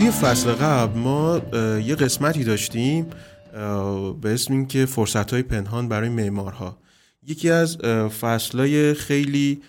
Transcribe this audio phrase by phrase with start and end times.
[0.00, 1.40] توی فصل قبل ما
[1.84, 3.06] یه قسمتی داشتیم
[4.20, 6.78] به اسم اینکه فرصت های پنهان برای معمارها.
[7.26, 7.76] یکی از
[8.20, 9.60] فصلهای خیلی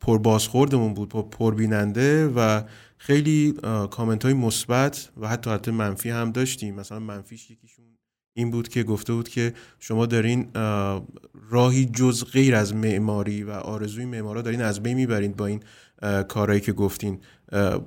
[0.00, 2.62] پربازخوردمون بود پربیننده و
[2.98, 3.54] خیلی
[3.90, 6.74] کامنت های مثبت و حتی حتی منفی هم داشتیم.
[6.74, 7.84] مثلا منفیش یکیشون
[8.34, 10.46] این بود که گفته بود که شما دارین
[11.50, 15.62] راهی جز غیر از معماری و آرزوی معمارا دارین از بین می‌برین با این
[16.28, 17.20] کارهایی که گفتین.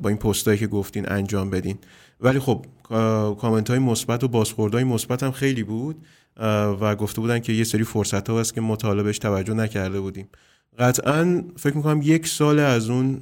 [0.01, 1.77] با این پستایی که گفتین انجام بدین.
[2.21, 2.65] ولی خب
[3.41, 6.05] کامنت های مثبت و بازخوردهای مثبت هم خیلی بود
[6.81, 10.27] و گفته بودن که یه سری فرصت ها هست که مطالبهش توجه نکرده بودیم.
[10.79, 13.21] قطعا فکر می‌کنم یک سال از اون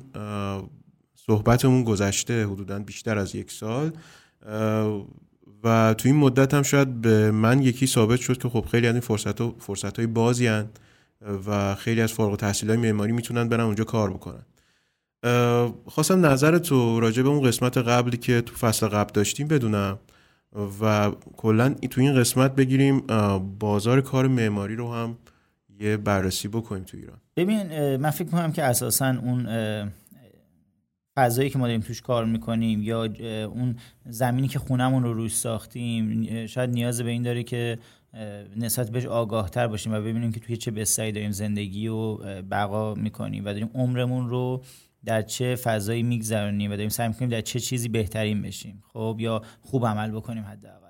[1.16, 3.92] صحبتمون گذشته حدودا بیشتر از یک سال.
[5.64, 8.94] و تو این مدت هم شاید به من یکی ثابت شد که خب خیلی از
[8.94, 10.66] این فرصت, ها فرصت های بازی هن
[11.48, 14.46] و خیلی از فارغ تحصیل های معماری می‌تونن برن اونجا کار بکنن.
[15.86, 20.00] خواستم نظر تو راجع به اون قسمت قبلی که تو فصل قبل داشتیم بدونم
[20.82, 23.00] و کلا تو این قسمت بگیریم
[23.60, 25.18] بازار کار معماری رو هم
[25.80, 27.18] یه بررسی بکنیم تو ایران.
[27.38, 29.48] ببین من فکر می‌کنم که اساسا اون
[31.16, 33.04] فضایی که ما داریم توش کار می‌کنیم یا
[33.46, 37.80] اون زمینی که خونمون رو روش ساختیم شاید نیاز به این داره که
[38.58, 42.94] نسبت بهش آگاه تر باشیم و ببینیم که توی چه بستری داریم زندگی و بقا
[42.94, 44.64] می‌کنیم و داریم عمرمون رو
[45.08, 49.42] در چه فضایی میگذرونیم و داریم سعی می‌کنیم در چه چیزی بهترین بشیم خب؟ یا
[49.62, 50.88] خوب عمل بکنیم حداقل.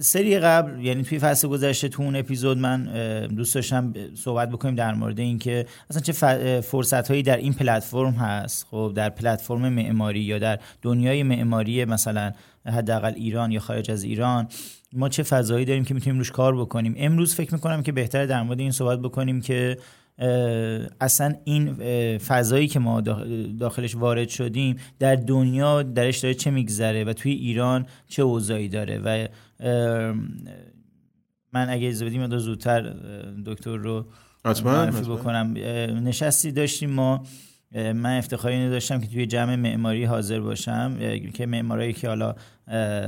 [0.00, 2.84] سری قبل یعنی توی فصل گذشته تو اون اپیزود من
[3.26, 6.12] دوست داشتم صحبت بکنیم در مورد اینکه اصلا چه
[6.60, 12.32] فرصت هایی در این پلتفرم هست خب؟ در پلتفرم معماری یا در دنیای معماری مثلا
[12.66, 14.48] حداقل ایران یا خارج از ایران
[14.92, 16.94] ما چه فضایی داریم که می‌تونیم روش کار بکنیم.
[16.96, 19.76] امروز فکر می‌کنم که بهتره در مورد این صحبت بکنیم که
[21.00, 21.74] اصلا این
[22.18, 23.00] فضایی که ما
[23.60, 28.98] داخلش وارد شدیم در دنیا درش داره چه میگذره و توی ایران چه اوضاعی داره
[28.98, 29.28] و
[31.52, 32.94] من اگه اجازه بدیم زودتر
[33.46, 34.06] دکتر رو
[34.44, 35.54] معرفی بکنم.
[36.04, 37.22] نشستی داشتیم ما.
[37.74, 40.98] من افتخاری اینو داشتم که توی جمع معماری حاضر باشم
[41.34, 42.34] که معماری که حالا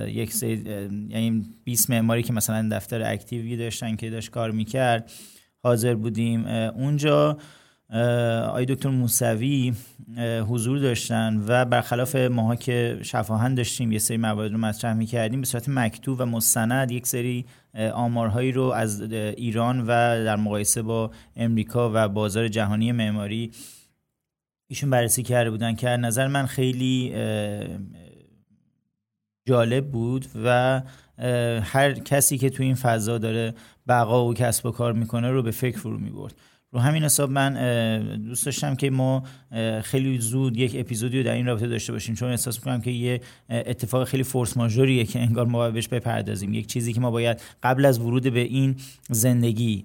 [0.07, 0.65] یک سری
[1.09, 5.11] یعنی 20 معماری که مثلا دفتر اکتیوی داشتن که داشت کار می‌کرد.
[5.63, 6.47] حاضر بودیم.
[6.47, 7.39] اونجا
[8.53, 9.75] آی دکتر موسوی
[10.49, 15.47] حضور داشتن و برخلاف ماها که شفاهن داشتیم یه سری موارد رو مطرح می‌کردیم به
[15.47, 17.47] صورت مکتوب و مستند یک سری
[17.93, 19.87] آمارهایی رو از ایران و
[20.25, 23.51] در مقایسه با امریکا و بازار جهانی معماری
[24.67, 27.15] ایشون بررسی کرده بودن که نظر من خیلی
[29.49, 30.83] جالب بود و
[31.63, 33.55] هر کسی که تو این فضا داره
[33.91, 36.35] بقا و کسب و کار می‌کنه رو به فکر فرو می‌برد.
[36.73, 37.53] رو همین حساب من
[38.25, 39.23] دوست داشتم که ما
[39.83, 43.21] خیلی زود یک اپیزودی رو در این رابطه داشته باشیم چون احساس می‌کنم که یه
[43.51, 46.55] اتفاق خیلی فورس ماژوریه که انگار ما باید بهش بپردازیم.
[46.55, 48.77] یک چیزی که ما باید قبل از ورود به این
[49.09, 49.85] زندگی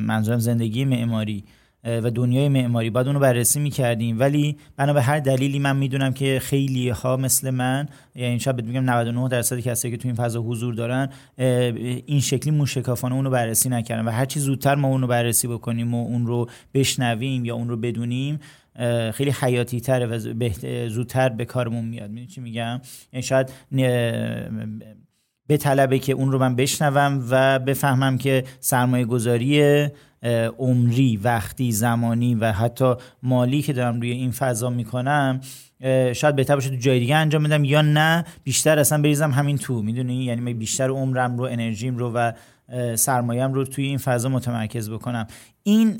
[0.00, 1.44] منظورم زندگی معماری
[1.84, 2.90] و دنیای معماری.
[2.90, 4.20] باید اونو بررسی می‌کردیم.
[4.20, 8.90] ولی بنا به هر دلیلی من می‌دونم که خیلی ها مثل من یعنی شاید میگم
[8.90, 14.04] 99 درصد کسایی که تو این فضا حضور دارن این شکلی موشکافانه اونو بررسی نکردن.
[14.04, 17.76] و هر چی زودتر ما اونو بررسی بکنیم و اون رو بشنویم یا اون رو
[17.76, 18.38] بدونیم
[19.12, 20.18] خیلی حیاتی تره و
[20.88, 22.10] زودتر به کارمون میاد.
[22.10, 22.80] می‌دونی چی میگم؟
[23.12, 23.50] یعنی شاید
[25.46, 29.88] به طلبه که اون رو من بشنوم و بفهمم که سرمایه گذاری
[30.58, 35.40] عمری وقتی زمانی و حتی مالی که دارم روی این فضا می‌کنم
[36.12, 39.82] شاید بهتر باشه تو جای دیگه انجام بدم یا نه بیشتر اصلا بریزم همین تو.
[39.82, 42.32] می‌دونی؟ یعنی بیشتر عمرم رو انرژیم رو و
[42.96, 45.26] سرمایم رو توی این فضا متمرکز بکنم.
[45.62, 45.96] این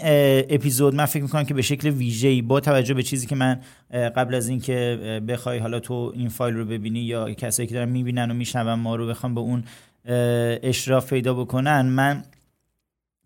[0.49, 4.35] اپیزود من فکر می‌کنم که به شکل ویژه‌ای با توجه به چیزی که من قبل
[4.35, 8.35] از اینکه بخوای حالا تو این فایل رو ببینی یا کسایی که دارن می‌بینن و
[8.35, 9.65] میشنون ما رو بخوام به اون
[10.63, 12.23] اشراف پیدا بکنن من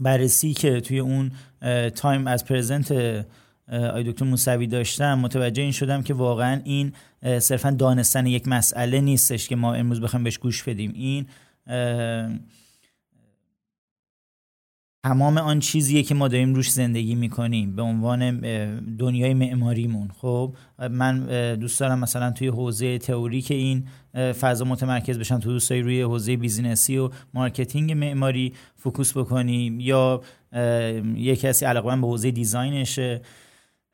[0.00, 1.32] بررسی که توی اون
[1.94, 2.93] تایم از present
[3.72, 6.93] های دکتر موسوی داشتم متوجه این شدم که واقعا این
[7.38, 10.93] صرفا دانستن یک مسئله نیستش که ما امروز بخوایم بهش گوش بدیم.
[10.94, 11.26] این
[15.04, 18.40] تمام آن چیزیه که ما داریم روش زندگی می‌کنیم به عنوان
[18.96, 20.08] دنیای معماریمون.
[20.18, 20.54] خب
[20.90, 23.84] من دوست دارم مثلا توی حوزه تئوریک این
[24.14, 30.20] فضا متمرکز بشم تو دوست روی حوزه business ی و marketing معماری focus بکنیم یا
[31.16, 33.20] یه کسی علاقه به حوزه design شه.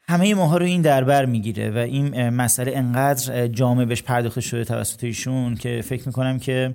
[0.08, 5.04] همه ماها رو این دربر می‌گیره و این مسئله انقدر جامع بهش پرداخته شده توسط
[5.04, 6.74] ایشون که فکر می‌کنم که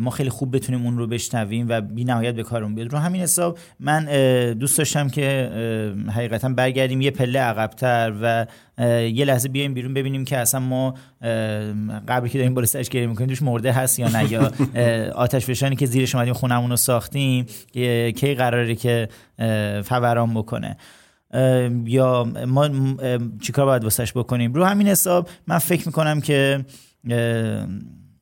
[0.00, 2.92] ما خیلی خوب بتونیم اون رو بشنویم و بی نهایت به کارمون بیاد.
[2.92, 4.04] رو همین حساب من
[4.52, 5.50] دوست داشتم که
[6.14, 8.46] حقیقتا برگردیم یه پله عقبتر و
[9.08, 10.94] یه لحظه بیایم بیرون ببینیم که اصلا ما
[12.08, 14.52] قبلی که داریم بالا سرش گریه می‌کنیم توش مرده هست یا نه یا
[15.14, 17.46] آتش فشانی که زیرش اومدیم خونمون رو ساختیم
[18.12, 19.08] کی قراره که
[19.84, 20.76] فوران بکنه.
[21.84, 22.68] یا ما
[23.40, 26.64] چیکار باید واسش بکنیم؟ رو همین حساب من فکر می‌کنم که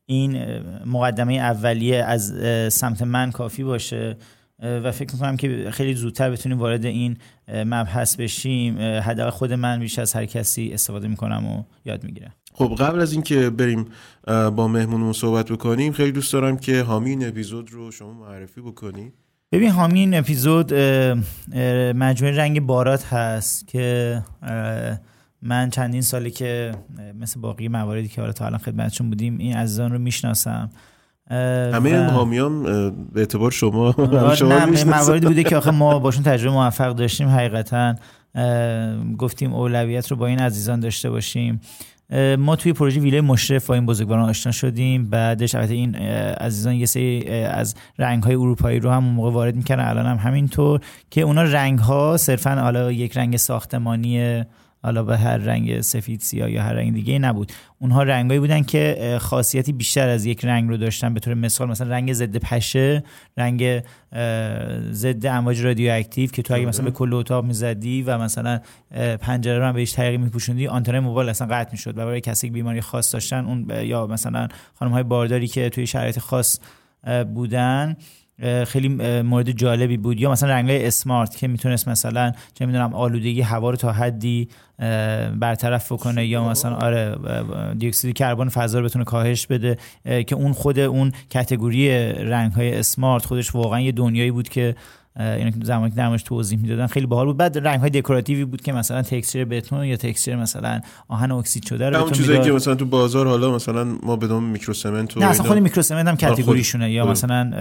[0.06, 2.34] این مقدمه اولیه از
[2.74, 4.16] سمت من کافی باشه
[4.58, 7.16] و فکر می‌کنم که خیلی زودتر بتونیم وارد این
[7.48, 8.78] مبحث بشیم.
[8.78, 12.32] حداقل خود من بیش از هر کسی استفاده می‌کنم و یاد می‌گیرم.
[12.52, 13.86] خب قبل از اینکه بریم
[14.26, 19.12] با مهمونمون صحبت بکنیم خیلی دوست دارم که حامی این اپیزود رو شما معرفی بکنی
[19.52, 20.74] ببین حامی این اپیزود
[21.94, 24.22] مجموعه رنگ بارات هست که
[25.42, 26.72] من چندین سالی که
[27.20, 30.70] مثل باقی مواردی که حالا تا الان خدمتشون بودیم این عزیزان رو می‌شناسم.
[31.30, 32.10] همه و...
[32.10, 32.62] حامیام
[33.12, 33.94] به اعتبار شما
[34.36, 37.94] شما نه مواردی بوده که آخه ما باشون تجربه موفق داشتیم حقیقتا
[39.18, 41.60] گفتیم اولویت رو با این عزیزان داشته باشیم.
[42.38, 45.10] ما توی پروژه ویله مشرف با این بزرگواران آشنا شدیم.
[45.10, 49.84] بعدش البته این عزیزان یه سری از رنگ های اروپایی رو هم موقع وارد می‌کردن.
[49.88, 50.80] الان هم همینطور
[51.10, 54.42] که اونا رنگ ها صرفا حالا یک رنگ ساختمانی
[54.86, 57.52] حالا به هر رنگ سفید سیاه یا هر رنگ دیگه نبود.
[57.78, 61.14] اونها رنگایی بودن که خاصیتی بیشتر از یک رنگ رو داشتن.
[61.14, 63.02] به طور مثال مثلا رنگ ضد پشه
[63.36, 63.82] رنگ
[64.90, 68.60] ضد امواج رادیواکتیو که تو اگه مثلا به کل اتاق می‌زدی و مثلا
[69.20, 72.52] پنجره رو هم بهش تغییر میپوشوندی آنتن موبایل اصلا قطع می‌شد و برای کسی که
[72.52, 76.58] بیماری خاص داشتن اون یا مثلا خانم های بارداری که توی شرایط خاص
[77.34, 77.96] بودن.
[78.66, 78.88] خیلی
[79.22, 80.20] مورد جالبی بود.
[80.20, 84.48] یا مثلا رنگ اسمارت که می‌تونست مثلا چه می‌دونم آلودگی هوا رو تا حدی
[85.38, 87.16] برطرف بکنه یا مثلا آره
[87.78, 92.78] دی اکسید کربن فضا رو بتونه کاهش بده که اون خود اون category رنگ های
[92.78, 94.74] smart خودش واقعا یه دنیایی بود که
[95.18, 97.36] اینا که زمانی که توضیح می‌دادن خیلی باحال بود.
[97.36, 101.66] بعد رنگ های decorative ی بود که مثلا texture بتون یا texture مثلا آهن اکسید
[101.66, 105.46] شده رو اون چیزایی که مثلا تو بازار حالا مثلا ما بدون microcement نه اصلا
[105.46, 106.90] خود microcement هم category شونه.
[106.90, 107.52] یا مثلا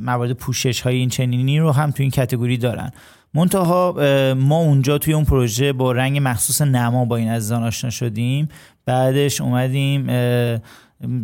[0.00, 2.90] موارد پوشش های این چنینی رو هم تو این category دارن.
[3.34, 3.94] منتها
[4.38, 8.48] ما اونجا توی اون پروژه با رنگ مخصوص نما با این عزیزان آشنا شدیم.
[8.86, 10.08] بعدش اومدیم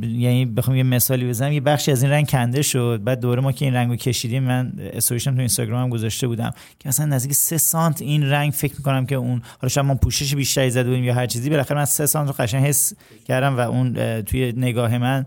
[0.02, 1.52] یعنی بخوام یه مثالی بزنم.
[1.52, 3.00] یه بخشی از این رنگ کنده شد.
[3.04, 7.06] بعد دوره ما که این رنگو کشیدیم من استوریشم تو اینستاگرام گذاشته بودم که مثلا
[7.06, 10.88] نزدیک سه سانت این رنگ فکر می‌کنم که اون حالا شاید ما پوشش بیشتری زده
[10.88, 12.93] بودیم یا هر چیزی بالاخره من سه سانت رو قشنگ حس
[13.25, 15.25] کردم و اون توی نگاه من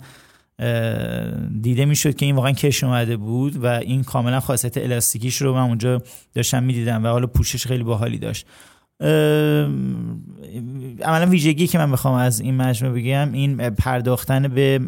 [1.62, 5.62] دیده می‌شد که این واقعا کش اومده بود و این کاملا خاصیت الاستیکیش رو من
[5.62, 6.02] اونجا
[6.34, 8.48] داشتم می‌دیدم و حالا پوشش خیلی باحالی داشت.
[11.02, 14.80] عملا ویژگی که من بخوام از این مجموعه بگم این پرداختن به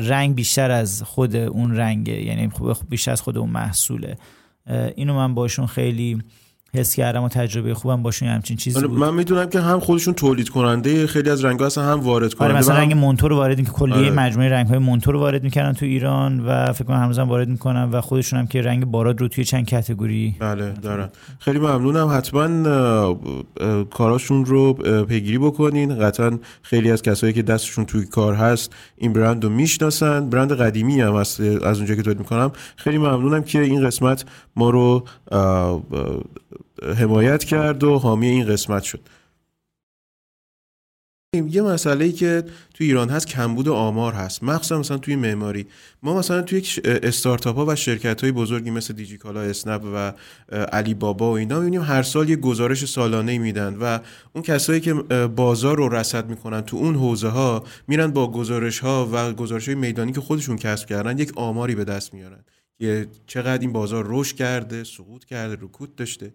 [0.00, 2.50] رنگ بیشتر از خود اون رنگه یعنی
[2.88, 4.16] بیشتر از خود اون محصوله.
[4.96, 6.22] اینو من باشون خیلی
[6.74, 8.98] حس کردم و تجربه خوبم باشون همچین چیزی آره، بود.
[8.98, 12.62] من می‌دونم که هم خودشون تولید کننده خیلی از رنگ‌ها هستن هم وارد کننده آره
[12.62, 14.10] مثلا رنگ مونتور وارد که کلیه آره.
[14.10, 18.38] مجموعه رنگ‌های مونتور وارد می‌کردن تو ایران و فکر کنم هنوزم وارد می‌کنن و خودشون
[18.38, 21.08] هم که رنگ باراد رو توی چند کاتگوری بله دارن.
[21.38, 22.08] خیلی ممنونم.
[22.08, 23.16] حتما
[23.90, 24.72] کاراشون رو
[25.04, 25.98] پیگیری بکنین.
[25.98, 30.30] قطعا خیلی از کسایی که دستشون توی کار هست این برند رو می‌شناسن.
[30.30, 32.52] برند قدیمی هم هست از اونجا که تولید می‌کنم.
[32.76, 34.24] خیلی ممنونم که این قسمت
[34.56, 35.04] ما رو
[36.96, 39.00] حمایت کرد و حامی این قسمت شد.
[41.50, 44.42] یه مسئله ای که توی ایران هست کمبود آمار هست.
[44.42, 45.66] مخصوصا مثلا توی معماری.
[46.02, 50.12] ما مثلا توی استارتاپ ها و شرکت های بزرگی مثل دیجیکالا اسنپ و
[50.52, 53.98] علی بابا و اینا می‌بینیم هر سال یه گزارش سالانه میدن و
[54.32, 54.94] اون کسایی که
[55.36, 59.74] بازار رو رصد می‌کنن تو اون حوزه ها میرن با گزارش ها و گزارش های
[59.74, 62.44] میدانی که خودشون کسب کردن یک آماری به دست میارن.
[62.80, 66.32] که چقدر این بازار رشد کرده سقوط کرده رکود داشته.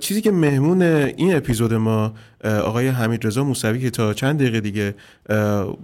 [0.00, 4.94] چیزی که مهمون این اپیزود ما آقای حمید رضا موسوی که تا چند دقیقه دیگه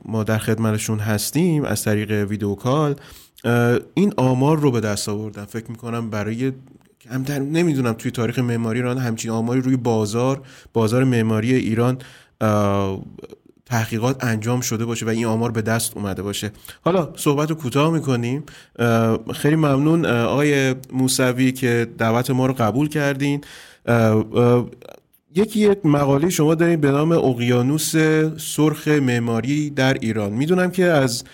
[0.05, 2.95] ما در خدمتشون هستیم از طریق ویدیو کال
[3.95, 5.45] این آمار رو به دست آوردن.
[5.45, 6.53] فکر می‌کنم برای
[7.11, 11.99] همتر نمی‌دونم توی تاریخ معماری ایران همچین آماری روی بازار بازار معماری ایران
[13.69, 16.53] تحقیقات انجام شده باشه و این آمار به دست اومده باشه.
[16.81, 18.45] حالا صحبت رو کوتاه می‌کنیم.
[19.35, 23.41] خیلی ممنون آقای موسوی که دعوت ما رو قبول کردین.
[25.35, 27.97] یکی یک مقاله شما دارید به نام اقیانوس
[28.37, 30.33] سرخ معماری در ایران.
[30.33, 31.25] می‌دونم که از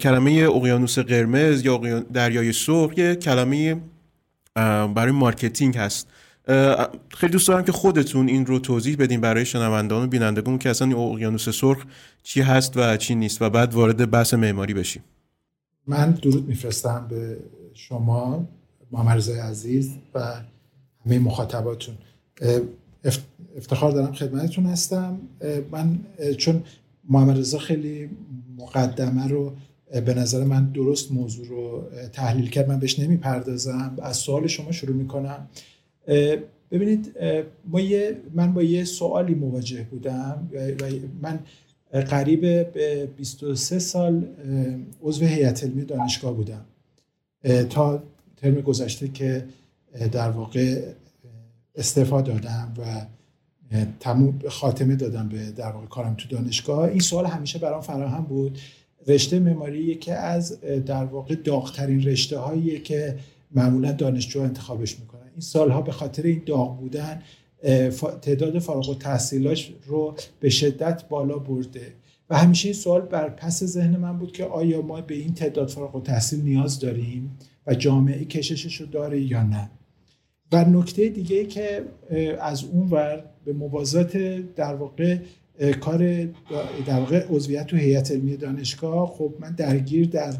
[0.00, 3.80] کلمه اقیانوس قرمز یا دریای سرخ یه کلمه
[4.94, 6.08] برای marketing هست.
[7.08, 10.88] خیلی دوست دارم که خودتون این رو توضیح بدین برای شنوندگان و بینندگان که اصلا
[10.88, 11.84] این اقیانوس سرخ
[12.22, 15.04] چی هست و چی نیست و بعد وارد بحث معماری بشیم.
[15.86, 17.36] من درود میفرستم به
[17.74, 18.48] شما
[18.92, 20.34] محمد عزیز و
[21.06, 21.94] همه مخاطباتون.
[23.56, 25.18] افتخار دارم خدمتتون هستم.
[25.72, 25.98] من
[26.38, 26.62] چون
[27.08, 28.10] محمد رضا خیلی
[28.58, 29.52] مقدمه رو
[30.06, 33.96] به نظر من درست موضوع رو تحلیل کرد من بهش نمی‌پردازم.
[34.02, 35.48] از سوال شما شروع می‌کنم.
[36.70, 37.14] ببینید
[37.68, 40.90] ما یه من با یه سوالی مواجه بودم و
[41.22, 41.38] من
[42.00, 44.26] قریب به 23 سال
[45.02, 46.64] عضو هیئت علمی دانشگاه بودم.
[47.70, 48.02] تا
[48.36, 49.44] ترم گذشته که
[50.12, 50.82] در واقع
[51.74, 53.06] استعفا دادم و
[54.00, 56.88] تموم خاتمه دادم به در واقع کارم تو دانشگاه.
[56.88, 58.58] این سوال همیشه برام فراهم بود.
[59.06, 63.18] رشته معماری یکی از در واقع داغترین رشته هاییه که
[63.50, 65.09] معمولا دانشجو انتخابش می‌کنن
[65.40, 67.22] این سالها به خاطر این داغ بودن
[68.22, 71.92] تعداد فارغ و تحصیلاش رو به شدت بالا برده.
[72.30, 75.68] و همیشه این سوال بر پس ذهن من بود که آیا ما به این تعداد
[75.68, 79.70] فارغ و تحصیل نیاز داریم و جامعه کششش رو داره یا نه.
[80.52, 81.84] و نکته دیگه که
[82.40, 84.16] از اون ور به موازات
[84.56, 85.18] در واقع
[85.80, 86.24] کار
[86.86, 90.34] در واقع عضویت و هیئت علمی دانشگاه خب من درگیر در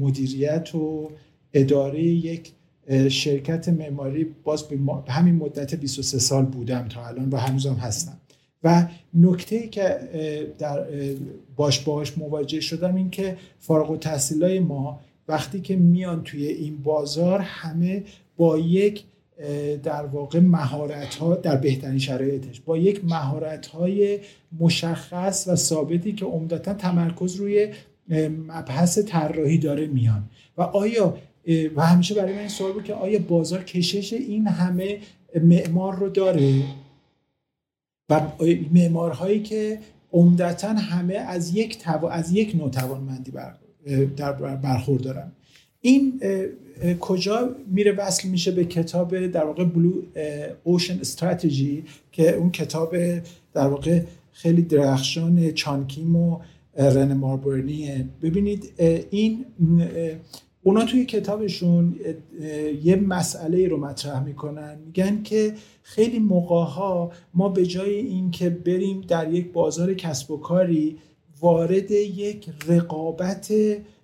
[0.00, 1.10] مدیریت و
[1.52, 2.52] اداره یک
[3.08, 4.78] شرکت معماری باز به
[5.12, 8.16] همین مدت 23 سال بودم تا الان و هنوزم هستم.
[8.64, 9.98] و نکته که
[10.58, 10.86] در
[11.56, 17.40] باش باش مواجه شدم این که فارغ التحصیلای ما وقتی که میان توی این بازار
[17.40, 18.04] همه
[18.36, 19.04] با یک
[19.82, 24.18] در واقع مهارت ها در بهترین شرایطش با یک مهارت های
[24.60, 27.72] مشخص و ثابتی که عمدتا تمرکز روی
[28.48, 30.24] مبحث طراحی داره میان.
[30.56, 31.16] و آیا
[31.76, 34.98] و همیشه برای من این سوال بود که آیا بازار کشش این همه
[35.42, 36.62] معمار رو داره؟
[38.10, 38.20] و
[38.72, 39.78] معمارهایی که
[40.12, 41.78] عمدتا همه از یک
[42.10, 43.54] از یک نوع توانمندی بر...
[44.16, 45.32] در برخوردارن.
[45.80, 46.20] این
[47.00, 49.92] کجا میره وصل میشه به کتاب در واقع بلو
[50.64, 52.96] اوشن استراتژی که اون کتاب
[53.54, 54.02] در واقع
[54.32, 56.40] خیلی درخشان چانکیم و
[56.76, 58.04] رن ماربرنیه.
[58.22, 58.72] ببینید
[59.10, 59.44] این
[60.68, 61.96] اونا توی کتابشون
[62.82, 64.78] یه مسئله رو مطرح می‌کنن.
[64.86, 70.36] میگن که خیلی موقع ها ما به جای اینکه بریم در یک بازار کسب و
[70.36, 70.98] کاری
[71.40, 73.52] وارد یک رقابت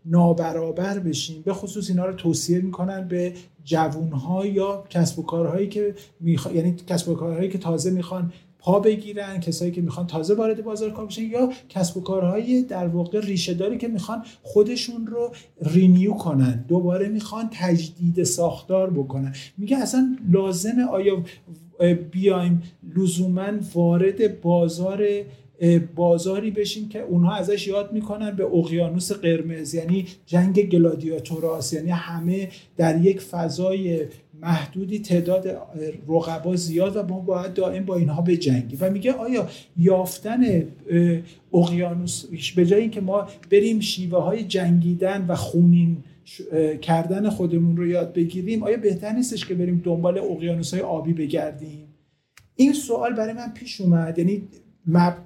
[0.04, 3.32] نابرابر بشیم به خصوص اینا رو توصیه می‌کنن به
[3.64, 6.52] جوونها یا کسب و کارهایی که میخوا...
[6.52, 8.32] یعنی کسب و کارهایی که تازه می‌خوان
[8.64, 12.86] پا بگیرن کسایی که می‌خوان تازه وارد بازار کار بشن یا کسب و کارهای در
[12.86, 16.64] واقع ریشه داری که می‌خوان خودشون رو رینیو کنن.
[16.68, 19.34] دوباره می‌خوان تجدید ساختار بکنن.
[19.58, 21.22] میگه اصلا لازمه آیا
[22.10, 22.62] بیایم
[22.96, 25.06] لزوما وارد بازار
[25.94, 32.48] بازاری بشیم که اونها ازش یاد می‌کنن به اقیانوس قرمز یعنی جنگ گلادیاتوراس یعنی همه
[32.76, 34.06] در یک فضای
[34.44, 35.48] محدودی تعداد
[36.08, 38.78] رقبا زیاد و ما باید دائم با اینها بجنگیم.
[38.80, 40.42] و میگه آیا یافتن
[41.54, 42.24] اقیانوس
[42.56, 45.96] به جای اینکه ما بریم شیوه های جنگیدن و خونین
[46.82, 51.88] کردن خودمون رو یاد بگیریم آیا بهتر نیستش که بریم دنبال اقیانوس های آبی بگردیم؟
[52.56, 54.18] این سوال برای من پیش اومد.
[54.18, 54.42] یعنی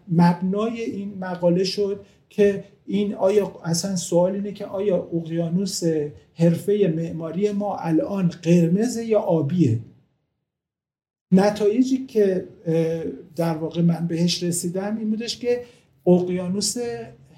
[0.09, 5.83] مبنای این مقاله شد که این آیا اصلا سوال اینه که آیا اقیانوس
[6.35, 9.79] حرفه معماری ما الان قرمز یا آبیه؟
[11.33, 12.49] نتایجی که
[13.37, 15.65] در واقع من بهش رسیدم این بودش که
[16.07, 16.77] اقیانوس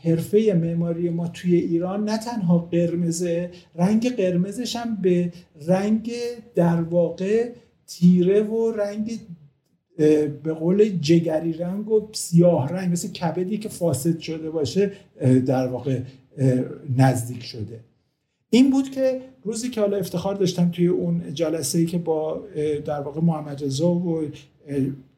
[0.05, 5.33] حرفه معماری ما توی ایران نه تنها قرمزه رنگ قرمزش هم به
[5.67, 6.13] رنگ
[6.55, 7.53] در واقع
[7.87, 9.19] تیره و رنگ
[10.43, 14.93] به قول جگری رنگ و سیاه رنگ مثل کبدی که فاسد شده باشه
[15.47, 16.01] در واقع
[16.97, 17.81] نزدیک شده.
[18.51, 22.43] این بود که روزی که حالا افتخار داشتم توی اون جلسه ای که با
[22.85, 24.23] در واقع محمد رضا و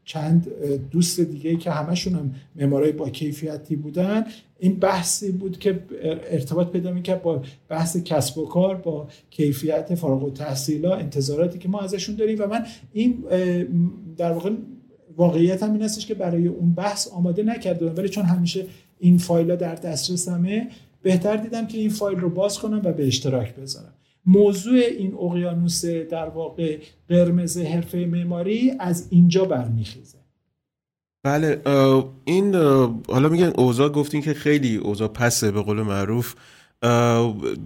[0.05, 0.49] چند
[0.91, 4.25] دوست دیگه که همشون هم معمارای با کیفیتی بودن
[4.59, 5.83] این بحثی بود که
[6.31, 11.81] ارتباط پیدا می‌کرد با بحث کسب و کار با کیفیت فارغ التحصیلا انتظاراتی که ما
[11.81, 13.25] ازشون داریم و من این
[14.17, 14.51] در واقع
[15.17, 18.67] واقعیت هم این هستش که برای اون بحث آماده نکرده ولی چون همیشه
[18.99, 20.69] این فایل ها در دسترسمه
[21.03, 23.93] بهتر دیدم که این فایل رو باز کنم و به اشتراک بذارم.
[24.27, 26.79] موضوع این اقیانوس در واقع
[27.09, 30.19] قرمز حرفه معماری از اینجا برمیخیزه.
[31.25, 31.61] بله
[32.25, 32.55] این
[33.09, 36.35] حالا میگن اوضاع گفتین که خیلی اوضاع پسه به قول معروف.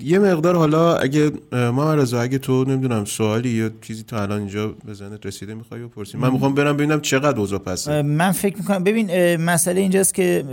[0.00, 4.68] یه مقدار حالا اگه ما رضا اگه تو نمی‌دونم سوالی یا چیزی تو الان اینجا
[4.88, 6.18] بزنه رسیده می‌خوای بپرسی.
[6.18, 10.44] من می‌خوام برم ببینم چقدر اوضاع پسه من فکر می‌کنم ببین مسئله اینجاست که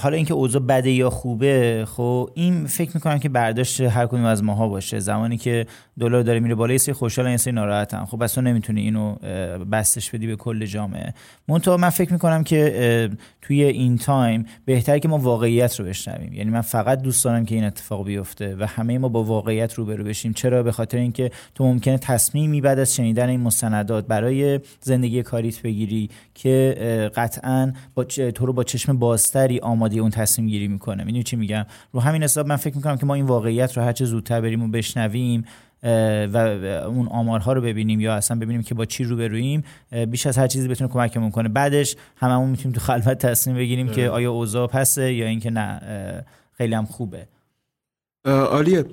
[0.00, 4.44] حالا اینکه اوضاع بده یا خوبه خب این فکر می‌کنم که برداشت هر کدوم از
[4.44, 4.98] ماها باشه.
[4.98, 5.66] زمانی که
[6.00, 8.04] دلار داره میره بالا یه سری خوشحالن یه سری ناراحتن.
[8.04, 9.14] خب بس تو نمی‌تونی اینو
[9.72, 11.14] بستش بدی به کل جامعه.
[11.48, 13.10] منتها من فکر می‌کنم که
[13.42, 16.32] توی این تایم بهتره که ما واقعیت رو بشنویم.
[16.32, 20.04] یعنی من فقط دوست دارم که این اتفاق بیفته و همه ما با واقعیت روبرو
[20.04, 20.32] بشیم.
[20.32, 25.62] چرا؟ به خاطر اینکه تو ممکنه تصمیمی بعد از شنیدن این مستندات برای زندگی کاریت
[25.62, 31.04] بگیری که قطعا با تو رو با چشم بازتری آماده اون تصمیم گیری می‌کنه.
[31.04, 34.04] می‌دونی چی میگم؟ رو همین حساب من فکر می‌کنم که ما این واقعیت رو هرچه
[34.04, 35.44] زودتر بریم و بشنویم
[36.32, 36.36] و
[36.86, 39.64] اون آمارها رو ببینیم یا اصلا ببینیم که با چی رو برویم
[40.08, 41.48] بیش از هر چیزی بتونه کمکمون کنه.
[41.48, 45.80] بعدش هممون می‌تونیم تو خلوت تصمیم بگیریم که آیا اوضاع پسه یا اینکه نه.
[46.52, 47.26] خیلی هم خوبه.
[48.24, 48.84] عالیه.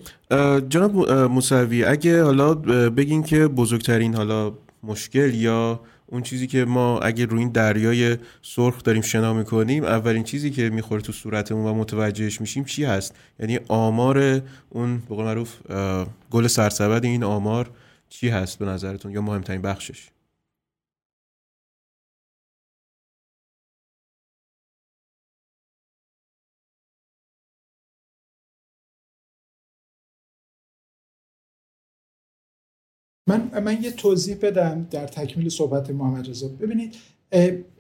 [0.70, 2.54] جناب موسوی اگه حالا
[2.90, 4.54] بگین که بزرگترین حالا
[4.84, 10.24] مشکل یا اون چیزی که ما اگه روی این دریای سرخ داریم شنا می‌کنیم اولین
[10.24, 15.56] چیزی که می‌خوره تو صورتمون و متوجهش میشیم چی هست؟ یعنی آمار اون به معروف
[16.32, 17.70] گل سرسبد این آمار
[18.10, 20.10] چی هست به نظرتون یا مهمترین بخشش؟
[33.28, 36.48] من من یه توضیح بدم در تکمیل صحبت محمد رضا.
[36.48, 36.96] ببینید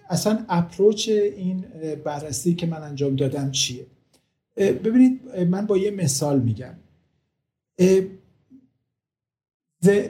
[0.10, 1.66] اصلا اپروچ این
[2.04, 3.86] بررسی که من انجام دادم چیه؟
[4.58, 6.74] ببینید من با یه مثال میگم.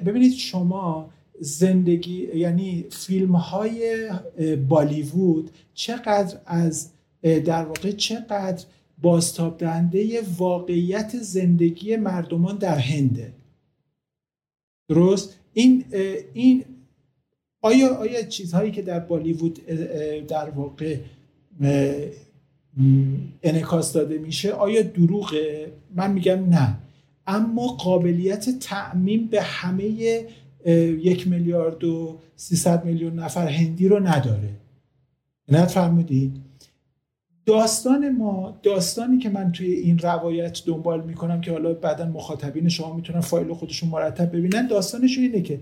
[0.05, 4.09] ببینید شما زندگی یعنی فیلم های
[4.69, 6.89] بالیوود چقدر از
[7.21, 8.65] در واقع چقدر
[9.01, 13.33] بازتاب دهنده واقعیت زندگی مردمان در هنده.
[14.89, 15.85] درست؟ این
[16.33, 16.65] این
[17.61, 19.65] آیا آیا چیزهایی که در بالیوود
[20.27, 20.97] در واقع
[23.43, 26.77] انعکاس داده میشه آیا دروغه؟ من میگم نه.
[27.27, 29.83] اما قابلیت تعمیم به همه
[31.01, 34.49] یک میلیارد و سیصد میلیون نفر هندی رو نداره.
[35.49, 36.46] نه فرمودید
[37.47, 42.95] داستان ما داستانی که من توی این روایت دنبال می‌کنم که حالا بعدا مخاطبین شما
[42.95, 45.59] می‌تونن فایل خودشون مرتب ببینن داستانشون اینه که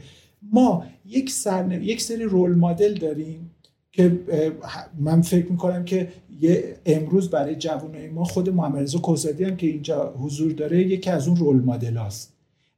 [0.52, 3.52] ما یک سر یک سری رول مدل داریم
[3.92, 4.20] که
[5.00, 9.68] من فکر می‌کنم که یه امروز برای جوانای ما خود محمد رضا کوزادی هم که
[9.68, 12.34] اینجا حضور داره یکی از اون رول مدل هاست.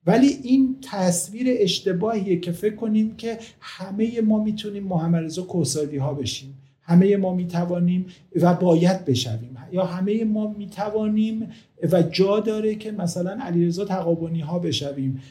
[0.06, 6.14] ولی این تصویر اشتباهیه که فکر کنیم که همه ما می‌تونیم محمد رضا کوسادی ها
[6.14, 6.54] بشیم.
[6.88, 8.06] همه ما می‌توانیم
[8.42, 9.58] و باید بشویم.
[9.72, 11.50] یا همه ما می‌توانیم
[11.92, 15.22] و جا داره که مثلا علیرضا تقابونی ها بشویم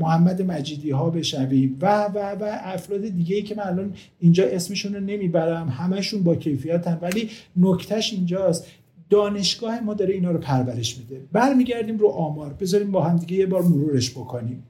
[0.00, 4.94] محمد مجیدی ها بشویم و و و افراد دیگه ای که من الان اینجا اسمشون
[4.94, 8.66] رو نمی‌برم همشون با کیفیتن ولی نکتهش اینجاست.
[9.10, 11.20] دانشگاه ما داره اینا رو پرورش میده.
[11.32, 12.52] برمیگردیم رو آمار.
[12.52, 14.62] بذاریم با هم دیگه یه بار مرورش بکنیم.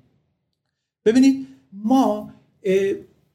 [1.05, 2.31] ببینید ما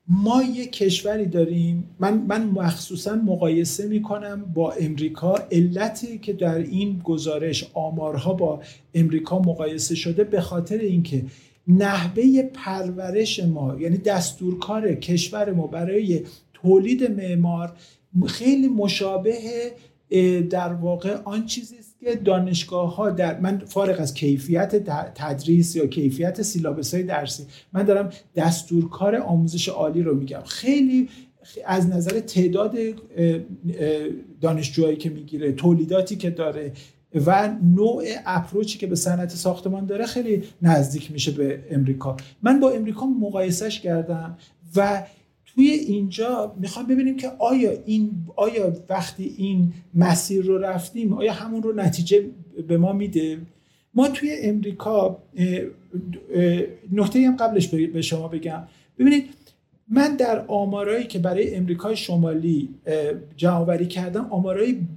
[0.10, 7.02] ما یه کشوری داریم من من مخصوصا مقایسه می‌کنم با امریکا علتی که در این
[7.04, 8.62] گزارش آمارها با
[8.94, 11.26] امریکا مقایسه شده به خاطر اینکه
[11.68, 16.22] نحوه پرورش ما یعنی دستورکار کشور ما برای
[16.54, 17.74] تولید معمار
[18.28, 19.36] خیلی مشابه
[20.50, 24.76] در واقع آن چیزی که دانشگاه ها در من فارغ از کیفیت
[25.16, 30.42] تدریس یا کیفیت سیلابس های درسی من دارم دستورکار آموزش عالی رو میگم.
[30.46, 31.10] خیلی
[31.66, 32.78] از نظر تعداد
[34.42, 36.72] دانشجوهایی که می‌گیره تولیداتی که داره
[37.26, 42.18] و نوع اپروچی که به صنعت ساختمان داره خیلی نزدیک میشه به امریکا.
[42.42, 44.38] من با امریکا مقایسهش کردم
[44.76, 45.04] و
[45.56, 51.64] توی اینجا می‌خوام ببینیم که آیا این آیا وقتی این مسیر رو رفتیم آیا همون
[51.64, 52.30] رو نتیجه
[52.68, 53.38] به ما میده؟
[53.94, 55.18] ما توی امریکا
[56.92, 58.64] نقطه هم قبلش به شما بگم.
[59.00, 59.26] ببینید
[59.88, 62.70] من در آمارایی که برای امریکای شمالی
[63.38, 64.88] جمعآوری کردم آمارایی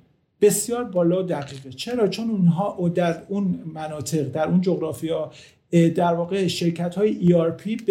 [0.41, 1.71] بسیار بالا و دقیقه.
[1.71, 5.31] چرا؟ چون اونها در اون مناطق در اون جغرافیا
[5.71, 7.83] در واقع شرکت های ERP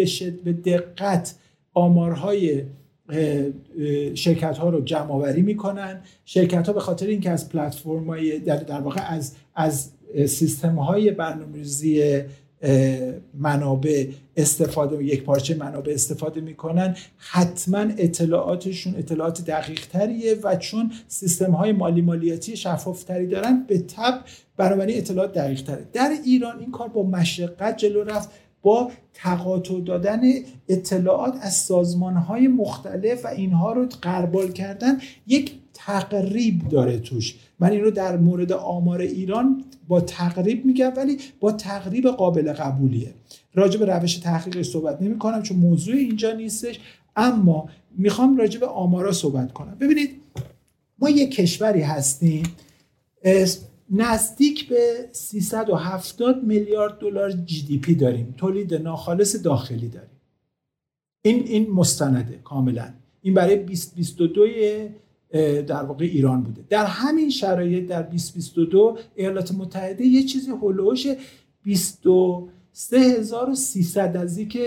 [0.44, 1.34] به دقت
[1.74, 2.62] آمارهای
[4.14, 6.00] شرکت ها رو جمع آوری می‌کنن.
[6.24, 9.90] شرکت ها به خاطر اینکه از پلتفرم های در, در واقع از از
[10.26, 12.22] سیستم های برنامه‌ریزی
[13.34, 14.06] منابع
[14.36, 21.72] استفاده یک پارچه منابع استفاده می‌کنن حتما اطلاعاتشون اطلاعات دقیق تریه و چون سیستم های
[21.72, 24.20] مالی مالیاتی شفاف تری دارن به تب
[24.56, 28.30] بنابراین اطلاعات دقیق تره در ایران این کار با مشقت جلو رفت.
[28.62, 30.20] با تقاطع دادن
[30.68, 37.34] اطلاعات از سازمان های مختلف و اینها رو قربال کردن یک تقریب داره توش.
[37.60, 43.14] من این رو در مورد آمار ایران با تقریب میگم ولی با تقریب قابل قبولیه.
[43.54, 46.80] راجع به روش تحقیق صحبت نمی کنم چون موضوع اینجا نیستش
[47.16, 49.76] اما می‌خوام راجع به آمارا صحبت کنم.
[49.80, 50.10] ببینید
[50.98, 52.42] ما یک کشوری هستیم
[53.94, 58.34] نزدیک به 370 میلیارد دلار جی دی پی داریم.
[58.36, 60.20] تولید ناخالص داخلی داریم.
[61.22, 62.94] این این مستنده کاملا.
[63.22, 64.46] این برای 2022
[65.66, 66.64] در واقع ایران بوده.
[66.68, 71.06] در همین شرایط در 2022 ایالات متحده یه چیزی هلوش
[71.64, 74.58] 23300 نزدیک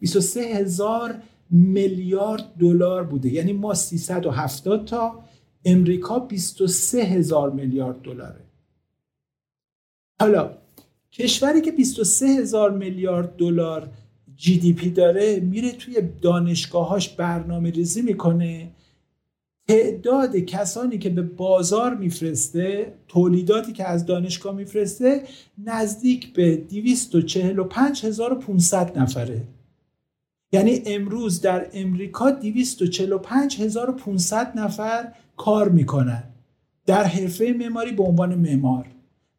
[0.00, 3.28] 23000 میلیارد دلار بوده.
[3.28, 5.24] یعنی ما 370 تا
[5.64, 8.41] امریکا 23000 میلیارد دلاره.
[10.22, 10.50] حالا
[11.12, 13.88] کشوری که 23 هزار میلیارد دلار
[14.36, 18.70] جی دی پی داره میره توی دانشگاهاش برنامه ریزی می‌کنه.
[19.68, 25.22] تعداد کسانی که به بازار میفرسته تولیداتی که از دانشگاه میفرسته
[25.64, 29.42] نزدیک به 245500 نفره.
[30.52, 36.24] یعنی امروز در امریکا 245500 نفر کار می‌کنن.
[36.86, 38.91] در حرفه معماری به عنوان معمار.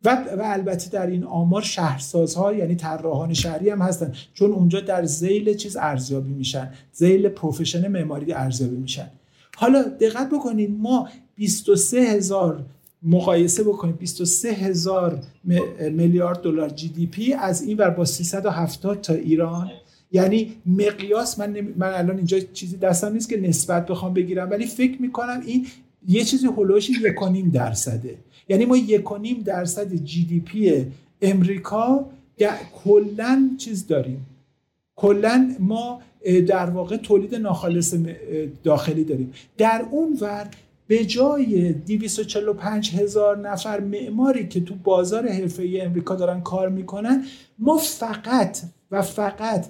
[0.05, 5.05] و, و البته در این آمار شهرسازها یعنی طراحان شهری هم هستن چون اونجا در
[5.05, 9.07] زیل چیز ارزیابی میشن زیل پروفشن معماری ارزیابی میشن.
[9.55, 12.65] حالا دقت بکنید ما 23 هزار
[13.03, 15.19] مقایسه بکنید 23 هزار
[15.79, 19.71] میلیارد دلار جی دی پی از این ور با 370 تا ایران.
[20.11, 25.01] یعنی مقیاس من, من الان اینجا چیزی دستم نیست که نسبت بخوام بگیرم ولی فکر
[25.01, 25.67] می‌کنم این
[26.07, 28.17] یه چیزی هلوش یکانیم درصده.
[28.49, 30.85] یعنی ما یکانیم درصد جی دی پی
[31.21, 32.05] امریکا
[32.83, 34.25] کلا چیز داریم.
[34.95, 36.01] کلا ما
[36.47, 37.95] در واقع تولید ناخالص
[38.63, 39.33] داخلی داریم.
[39.57, 40.49] در اون ور
[40.87, 47.25] به جای 245 هزار نفر معماری که تو بازار حرفه امریکا دارن کار می‌کنن
[47.59, 48.57] ما فقط
[48.91, 49.65] و فقط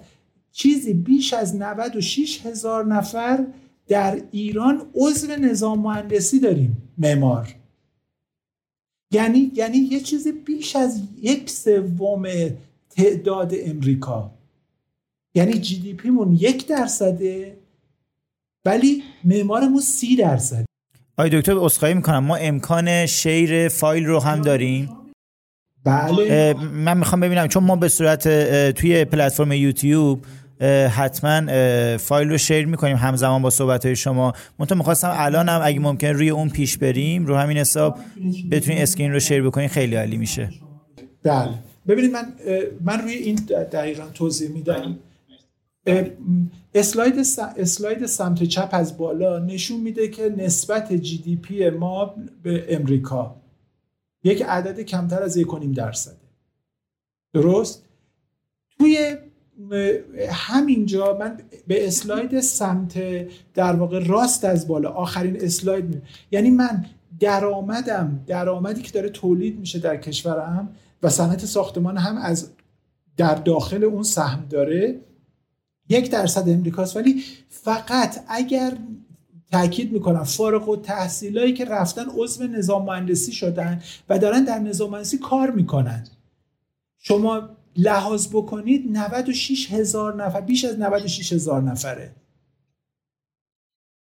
[0.52, 3.46] چیزی بیش از 96 هزار نفر
[3.94, 7.56] در ایران عضو نظام مهندسی داریم معمار.
[9.12, 12.24] یعنی یعنی یه چیز بیش از یک سوم
[12.90, 14.32] تعداد امریکا.
[15.36, 17.58] یعنی جی دی پیمون یک درصده
[18.66, 20.66] ولی معمارمون سی درصد.
[21.18, 22.24] آی دکتر اسخایی می‌کنم.
[22.24, 24.90] ما امکان شیر فایل رو هم داریم.
[25.84, 26.54] بله.
[26.54, 28.28] من می‌خوام ببینم چون ما به صورت
[28.72, 30.26] توی پلتفرم یوتیوب
[30.90, 31.48] حتما
[31.98, 34.34] فایل رو شیر می‌کنیم همزمان با صحبت های شما.
[34.60, 38.00] منتها می‌خواستم الان هم اگه ممکن روی اون پیش بریم رو همین حساب
[38.52, 40.50] بتونین screen رو share بکنین خیلی عالی میشه.
[41.24, 41.50] بله.
[41.88, 42.34] ببینید من
[42.82, 43.36] من روی این
[43.72, 45.00] دقیقا توضیح میدم.
[46.76, 47.20] slide
[47.58, 53.36] slide سمت چپ از بالا نشون میده که نسبت GDP ما به امریکا
[54.24, 56.16] یک عدد کمتر از 1.5 درصده.
[57.34, 57.84] درست؟
[58.80, 59.16] توی
[60.30, 62.94] همینجا من به slide سمت
[63.54, 66.86] در واقع راست از بالا آخرین اسلاید می یعنی من
[67.20, 72.50] درآمدم درآمدی که داره تولید میشه در کشورم و صنعت ساختمان هم از
[73.18, 75.00] در داخل اون سهم داره
[75.90, 76.98] یک درصد امریکاست.
[76.98, 78.78] ولی فقط اگر
[79.52, 84.92] تاکید می‌کنم فارغ و تحصیلایی که رفتن عضو نظام مهندسی شدن و دارن در نظام
[84.92, 86.08] مهندسی کار می‌کنن.
[86.98, 92.12] شما لحاظ بکنید 96 هزار نفر بیش از 96 هزار نفره.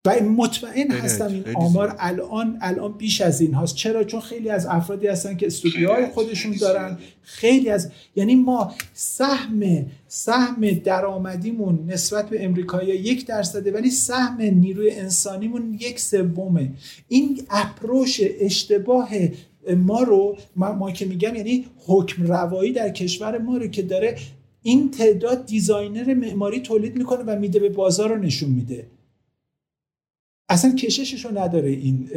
[0.05, 3.75] و مطمئن هستم این آمار الان الان بیش از این هاست.
[3.75, 6.97] چرا؟ چون خیلی از افرادی هستن که استودیوهای خودشون دارن.
[7.21, 14.91] خیلی از یعنی ما سهم سهم درآمدیمون نسبت به امریکایی یک درصده ولی سهم نیروی
[14.91, 16.71] انسانیمون یک سومه.
[17.07, 19.09] این اپروش اشتباه
[19.77, 24.17] ما رو ما, که میگم یعنی حکم روایی در کشور ما رو که داره
[24.61, 28.87] این تعداد دیزاینر معماری تولید می‌کنه و میده به بازار رو نشون میده.
[30.49, 32.07] اصلا کششش رو نداره این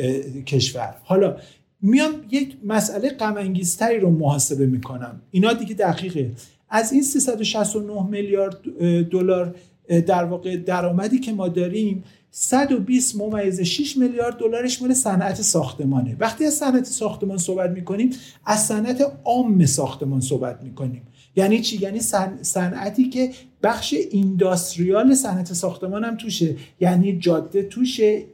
[0.46, 0.94] کشور.
[1.04, 1.36] حالا
[1.80, 5.22] میام یک مسئله غمانگیزتری رو محاسبه می‌کنم.
[5.30, 6.32] اینا دیگه دقیقه.
[6.68, 8.62] از این 369 میلیارد
[9.10, 9.54] دلار
[9.88, 16.16] در واقع درآمدی که ما داریم 120 ممیز 6 میلیارد دلارش مال صنعت ساختمانه.
[16.20, 18.10] وقتی از صنعت ساختمان صحبت می‌کنیم
[18.46, 21.02] از صنعت عام ساختمان صحبت می‌کنیم.
[21.36, 22.00] یعنی چی؟ یعنی
[22.42, 23.30] صنعتی که
[23.62, 26.56] بخش اینداستریال صنعت ساختمان هم توشه.
[26.80, 28.24] یعنی جاده توشه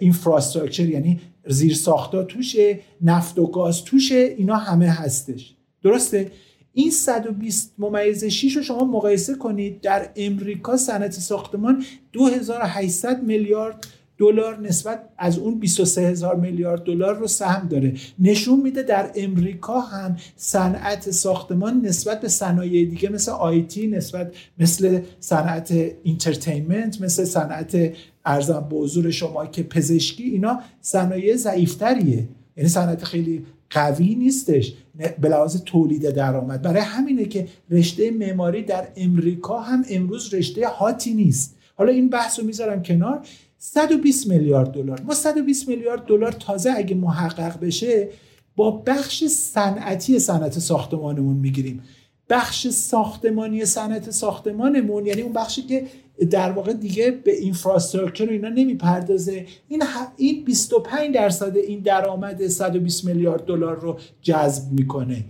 [0.00, 5.54] اینفراستراکچر یعنی زیر ساختا توشه نفت و گاز توشه اینا همه هستش.
[5.82, 6.30] درسته؟
[6.72, 13.86] این 120 ممیز 6 رو شما مقایسه کنید در امریکا صنعت ساختمان 2800 میلیارد
[14.20, 17.94] دلار نسبت از اون 23 هزار میلیارد دلار رو سهم داره.
[18.18, 25.00] نشون میده در امریکا هم صنعت ساختمان نسبت به صنایع دیگه مثل آیتی نسبت مثل
[25.20, 27.92] صنعت اینترتینمنت مثل صنعت
[28.24, 32.28] ارزم به حضور شما که پزشکی اینا صنایع ضعیفتریه.
[32.56, 34.74] یعنی صنعت خیلی قوی نیستش
[35.20, 36.62] به لحاظ تولید درآمد.
[36.62, 41.56] برای همینه که رشته معماری در امریکا هم امروز رشته هاتی نیست.
[41.74, 43.26] حالا این بحث رو می‌ذارم کنار.
[43.58, 45.00] 120 میلیارد دلار.
[45.00, 48.08] ما 120 میلیارد دلار تازه اگه محقق بشه
[48.56, 51.82] با بخش صنعتی صنعت ساختمانمون می‌گیریم.
[52.30, 55.86] بخش ساختمانی صنعت ساختمانمون یعنی اون بخشی که
[56.26, 59.46] در واقع دیگه به اینفراستراکچر و اینا نمی‌پردازه.
[59.68, 59.82] این
[60.16, 65.24] این 25 درصد این درآمد 120 میلیارد دلار رو جذب می‌کنه.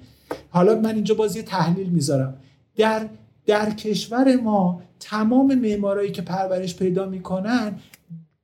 [0.50, 2.36] حالا من اینجا باز یه تحلیل می‌ذارم.
[2.76, 3.08] در
[3.46, 7.74] در کشور ما تمام معمارایی که پرورش پیدا می‌کنن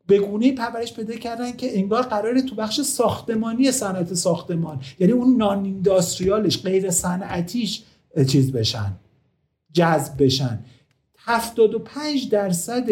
[0.06, 5.36] به گونه پرورش پیدا کردن که انگار قراره تو بخش ساختمانی صنعت ساختمان یعنی اون
[5.36, 7.82] نان اینداستریالش غیر صنعتیش
[8.26, 8.92] چیز بشن
[9.72, 10.58] جذب بشن.
[11.26, 12.86] 75 درصد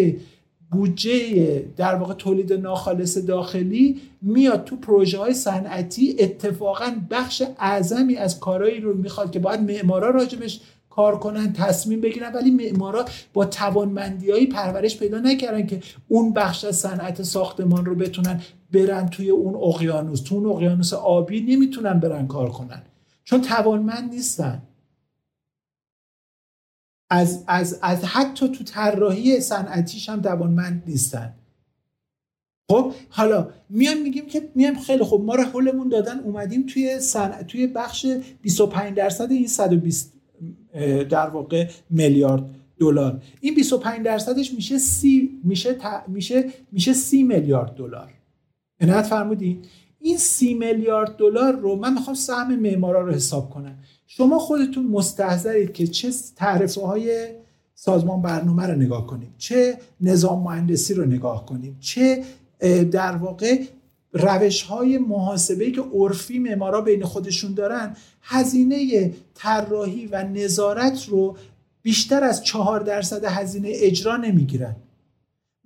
[0.70, 6.16] بودجه در واقع تولید ناخالص داخلی میاد تو پروژه های صنعتی.
[6.18, 12.32] اتفاقا بخش اعظمی از کارهایی رو می‌خواد که باید معمارا راجبش کار کنن تصمیم بگیرن
[12.32, 18.42] ولی معمارا با توانمندیایی پرورش پیدا نکردن که اون بخش از صنعت ساختمان رو بتونن
[18.72, 20.22] برن توی اون اقیانوس.
[20.22, 22.82] تو اون اقیانوس آبی نمی‌تونن برن کار کنن.
[23.24, 24.62] چون توانمند نیستن.
[27.14, 31.34] از, از, از حتی تو طراحی صنعتیش هم توانمند نیستن.
[32.70, 36.98] خب حالا میایم میگیم که میایم خیلی خب ما رو حلمون دادن اومدیم توی
[37.48, 38.06] توی بخش
[38.42, 40.12] 25 درصد این 120
[41.10, 42.44] در واقع میلیارد
[42.78, 43.22] دلار.
[43.40, 45.76] این 25 درصدش میشه سی میشه
[46.08, 48.12] میشه میشه سی میلیارد دلار.
[48.80, 49.62] عنایت فرمودین.
[50.00, 53.78] این سی میلیارد دلار رو من می‌خوام سهم معمارا رو حساب کنم.
[54.06, 57.28] شما خودتون مستحضرید که چه تعرفه های
[57.74, 62.24] سازمان برنامه رو نگاه کنیم چه نظام مهندسی رو نگاه کنیم چه
[62.90, 63.64] در واقع
[64.12, 71.36] روش های محاسبه که عرفی معمارا بین خودشون دارن هزینه طراحی و نظارت رو
[71.82, 74.76] بیشتر از چهار درصد هزینه اجرا نمی‌گیرن.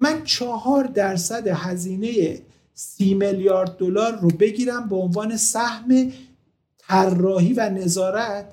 [0.00, 2.38] من چهار درصد هزینه
[2.74, 6.12] سی میلیارد دلار رو بگیرم به عنوان سهم
[6.88, 8.44] طراحی و نظارت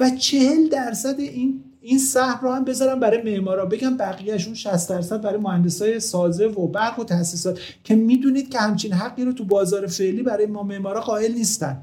[0.00, 3.66] و چهل درصد این این سهم رو هم بذارم برای معمارا.
[3.66, 8.92] بگم بقیهشون 60 درصد برای مهندسای سازه و برق و تاسیسات که می‌دونید که همچین
[8.92, 11.82] حقی رو تو بازار فعلی برای ما معمارا قائل نیستن.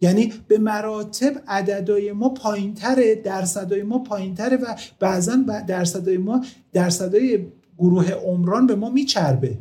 [0.00, 7.46] یعنی به مراتب عددهای ما پایینتره درصدهای ما پایینتره و بعضا درصدهای ما درصدهای
[7.78, 9.58] گروه عمران به ما میچربه.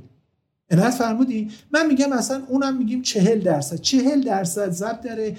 [0.70, 3.76] عنایت فرمودی؟ من میگم اصلا اونم میگیم چهل درصد.
[3.76, 5.32] چهل درصد ضرب در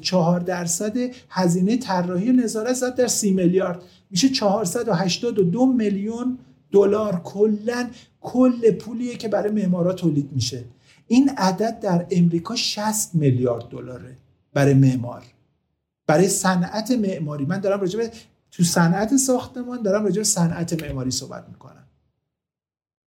[0.00, 0.96] چهار درصد
[1.30, 3.82] هزینه طراحی نظارت ضرب در سی میلیارد.
[4.10, 6.38] میشه 482 میلیون
[6.72, 7.20] دلار.
[7.24, 7.90] کلا
[8.20, 10.64] کل پولیه که برای معمارا تولید میشه.
[11.06, 14.16] این عدد در امریکا 60 میلیارد دلاره
[14.54, 15.24] برای معمار.
[16.06, 17.44] برای صنعت معماری.
[17.44, 18.08] من دارم راجع
[18.50, 21.77] تو صنعت ساختمان دارم راجع به صنعت معماری صحبت می‌کنم.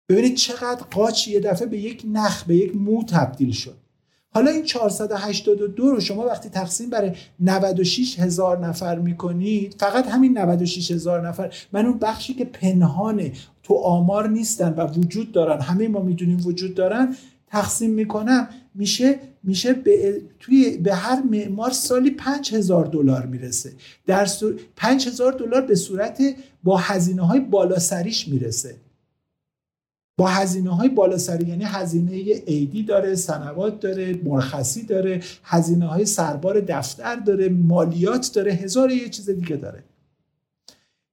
[0.09, 3.77] ببینید چقدر قاچ یه دفعه به یک نخ به یک مو تبدیل شد.
[4.35, 10.91] حالا این 482 رو شما وقتی تقسیم برای 96 هزار نفر می‌کنید فقط همین 96
[10.91, 13.31] هزار نفر من اون بخشی که پنهانه
[13.63, 17.15] تو آمار نیستن و وجود دارن همه ما می‌دونیم وجود دارن
[17.47, 23.73] تقسیم می‌کنم میشه میشه به توی به هر معمار سالی 5000 دلار می‌رسه.
[24.05, 24.53] در سو...
[24.75, 26.21] 5000 دلار به صورت
[26.63, 28.75] با هزینه های بالا سریش می‌رسه.
[30.17, 32.11] با هزینه های بالا سری یعنی هزینه
[32.45, 39.09] ایدی داره سنوات داره مرخصی داره هزینه های سربار دفتر داره مالیات داره هزار یه
[39.09, 39.83] چیز دیگه داره.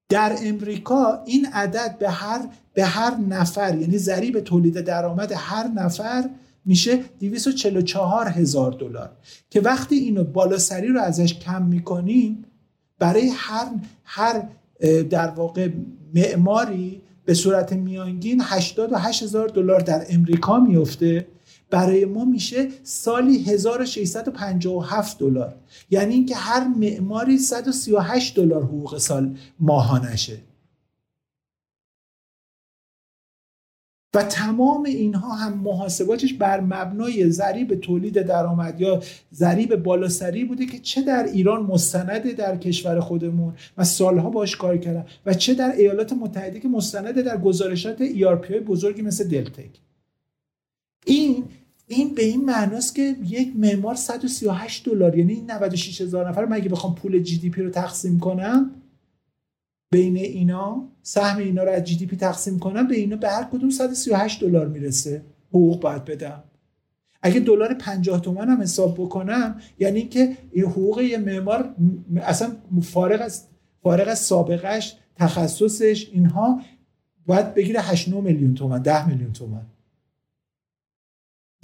[0.08, 6.30] در امریکا این عدد به هر به هر نفر یعنی ضریب تولید درآمد هر نفر
[6.64, 9.10] میشه 244 هزار دلار.
[9.50, 12.44] که وقتی اینو بالا سری رو ازش کم می‌کنیم
[12.98, 13.66] برای هر
[14.04, 14.48] هر
[15.10, 15.68] در واقع
[16.14, 21.26] معماری به صورت میانگین 88 هزار دلار در امریکا میفته.
[21.70, 25.54] برای ما میشه سالی 1657 دلار.
[25.90, 30.38] یعنی اینکه هر معماری 138 دلار حقوق سال ماهانشه.
[34.14, 39.02] و تمام اینها هم محاسباتش بر مبنای ضریب تولید درآمد یا
[39.34, 43.54] ضریب بالاسری بوده که چه در ایران مستنده در کشور خودمون.
[43.78, 48.46] و سالها باش کار کردم و چه در ایالات متحده که مستنده در گزارشات ERP
[48.50, 49.80] های بزرگی مثل دلتک.
[51.06, 51.44] این
[51.86, 56.94] این به این معناست که یک معمار 138 دلار یعنی 96 هزار نفر مگه بخوام
[56.94, 58.70] پول جی دی پی رو تقسیم کنم
[59.92, 63.44] بین اینا سهم اینا رو از جی دی پی تقسیم کنم به اینا به هر
[63.44, 65.24] کدوم 138 دلار می‌رسه.
[65.48, 66.44] حقوق باید بدم.
[67.22, 71.74] اگه دلار 50 تومن هم حساب بکنم یعنی اینکه این حقوق یه معمار
[72.16, 73.46] اصلا فارغ از
[73.82, 76.60] فارغ از سابقش تخصصش اینها
[77.26, 79.66] باید بگیره 8 میلیون تومن 10 میلیون تومن.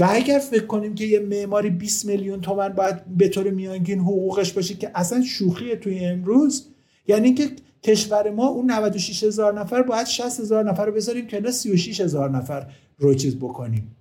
[0.01, 4.53] و اگر فکر کنیم که یه معماری 20 میلیون تومن باید به طور میانگین حقوقش
[4.53, 6.69] باشه که اصلا شوخیه توی امروز
[7.07, 7.51] یعنی اینکه
[7.83, 12.31] کشور ما اون 96 هزار نفر باید 60 هزار نفر رو بذاریم که 36 هزار
[12.31, 12.67] نفر
[12.99, 13.97] رو چیز بکنیم.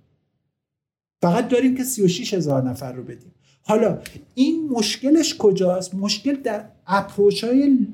[1.22, 3.34] فقط داریم که 36 هزار نفر رو بدیم.
[3.62, 3.98] حالا
[4.34, 7.86] این مشکلش کجاست؟ مشکل در اپروچ های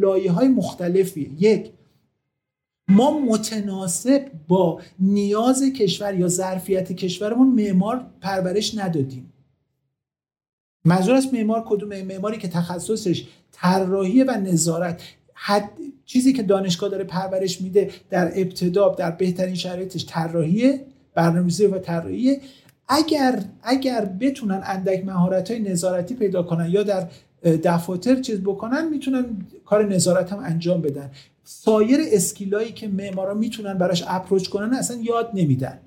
[0.00, 1.72] لایه های مختلفی یک
[2.88, 9.32] ما متناسب با نیاز کشور یا ظرفیت کشورمون معمار پرورش ندادیم.
[10.84, 15.02] منظور از معمار کدومه؟ معماری که تخصصش طراحی و نظارت.
[15.42, 15.70] حد
[16.06, 20.80] چیزی که دانشگاه داره پرورش میده در ابتدا در بهترین شرایطش طراحی
[21.14, 22.36] برنامه‌ریزی و طراحی
[22.88, 27.08] اگر اگر بتونن اندک مهارت های نظارتی پیدا کنن یا در
[27.44, 29.24] دفاتر چیز بکنن می‌تونن
[29.64, 31.10] کار نظارت هم انجام بدن.
[31.44, 35.78] سایر اسکیلایی که معمارا می‌تونن براش اپروچ کنن اصلا یاد نمیدن.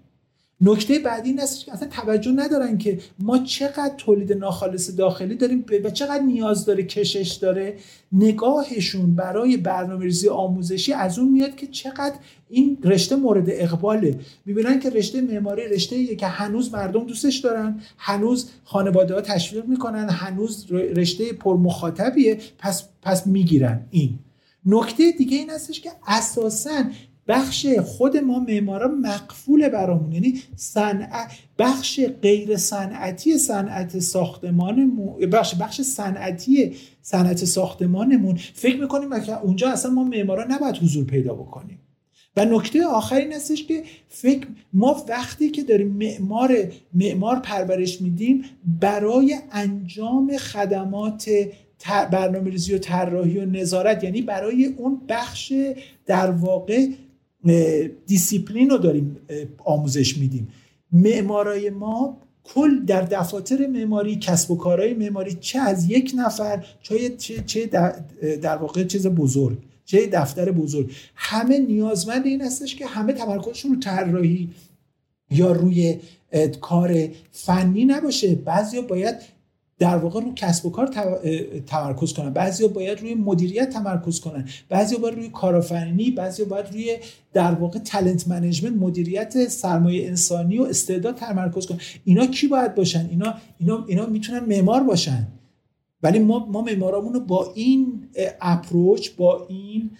[0.66, 5.66] نکته بعدی این است که اصلا توجه ندارن که ما چقدر تولید ناخالص داخلی داریم
[5.84, 7.78] و چقدر نیاز داره کشش داره.
[8.12, 12.16] نگاهشون برای برنامه ریزی آموزشی از اون میاد که چقدر
[12.50, 14.20] این رشته مورد اقباله.
[14.46, 20.10] می‌بینن که رشته معماری رشته که هنوز مردم دوستش دارن هنوز خانواده ها تشویق می‌کنن
[20.10, 24.20] هنوز رشته پرمخاطبیه پس پس می‌گیرن این.
[24.66, 26.84] نکته دیگه این هستش که اساسا
[27.28, 30.12] بخش خود ما معمارا مقفول برامون.
[30.12, 34.96] یعنی صنعت بخش غیر صنعتی صنعت ساختمان
[35.32, 38.36] بخش بخش صنعتی صنعت ساختمانمون.
[38.36, 41.80] فکر می‌کنیم که اونجا اصلا ما معمارا نباید حضور پیدا بکنیم.
[42.38, 48.46] و نکته آخر این هستش که فکر ما وقتی که داریم معمار معمار پرورش میدیم
[48.82, 51.30] برای انجام خدمات
[52.12, 55.54] برنامه ریزی و طراحی و نظارت یعنی برای اون بخش
[56.06, 56.88] در واقع
[58.06, 59.18] دیسیپلین رو داریم
[59.66, 60.48] آموزش میدیم.
[60.92, 67.10] معمارای ما کل در دفاتر معماری کسب و کارهای معماری چه از یک نفر چه
[67.46, 67.66] چه
[68.42, 70.92] در واقع چیز بزرگ چه دفتر بزرگ.
[71.16, 74.50] همه نیازمند این هستش که همه تمرکزشون رو طراحی
[75.32, 76.00] یا روی
[76.62, 78.36] کار فنی نباشه.
[78.36, 79.16] بعضیا باید
[79.80, 80.88] در واقع رو کسب و کار
[81.68, 82.30] تمرکز کنن.
[82.30, 84.48] بعضیا باید روی مدیریت تمرکز کنن.
[84.70, 86.98] بعضیا باید روی کارآفرینی بعضیا باید روی
[87.34, 91.80] در واقع talent management مدیریت سرمایه انسانی و استعداد تمرکز کنن.
[92.04, 95.28] اینا کی باید باشن؟ اینا اینا اینا می‌تونن معمار باشن.
[96.04, 98.10] ولی ما ما معمارامون با این
[98.42, 99.92] approach با این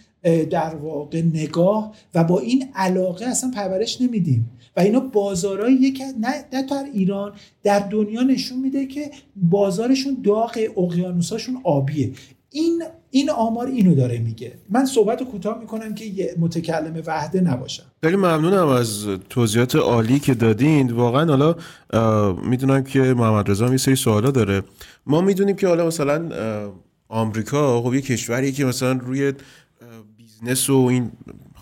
[0.50, 4.50] در واقع نگاه و با این علاقه اصلا پرورش نمیدیم.
[4.76, 7.32] و اینا بازارهایی که نه, نه در ایران
[7.62, 12.12] در دنیا نشون میده که بازارشون داغ اقیانوساشون آبیه.
[12.50, 14.52] این این آمار اینو داره میگه.
[14.70, 17.82] من صحبت رو کوتاه می‌کنم که یه متکلم وحده نباشم.
[18.02, 20.92] خیلی ممنونم از توضیحات عالی که دادین.
[20.92, 21.56] واقعا حالا
[22.42, 24.62] می‌دونم که محمد رضا یه سری سوالا داره.
[25.06, 26.30] ما می‌دونیم که حالا مثلا
[27.08, 29.32] آمریکا خب یه کشوری که مثلا روی
[30.16, 31.10] business و این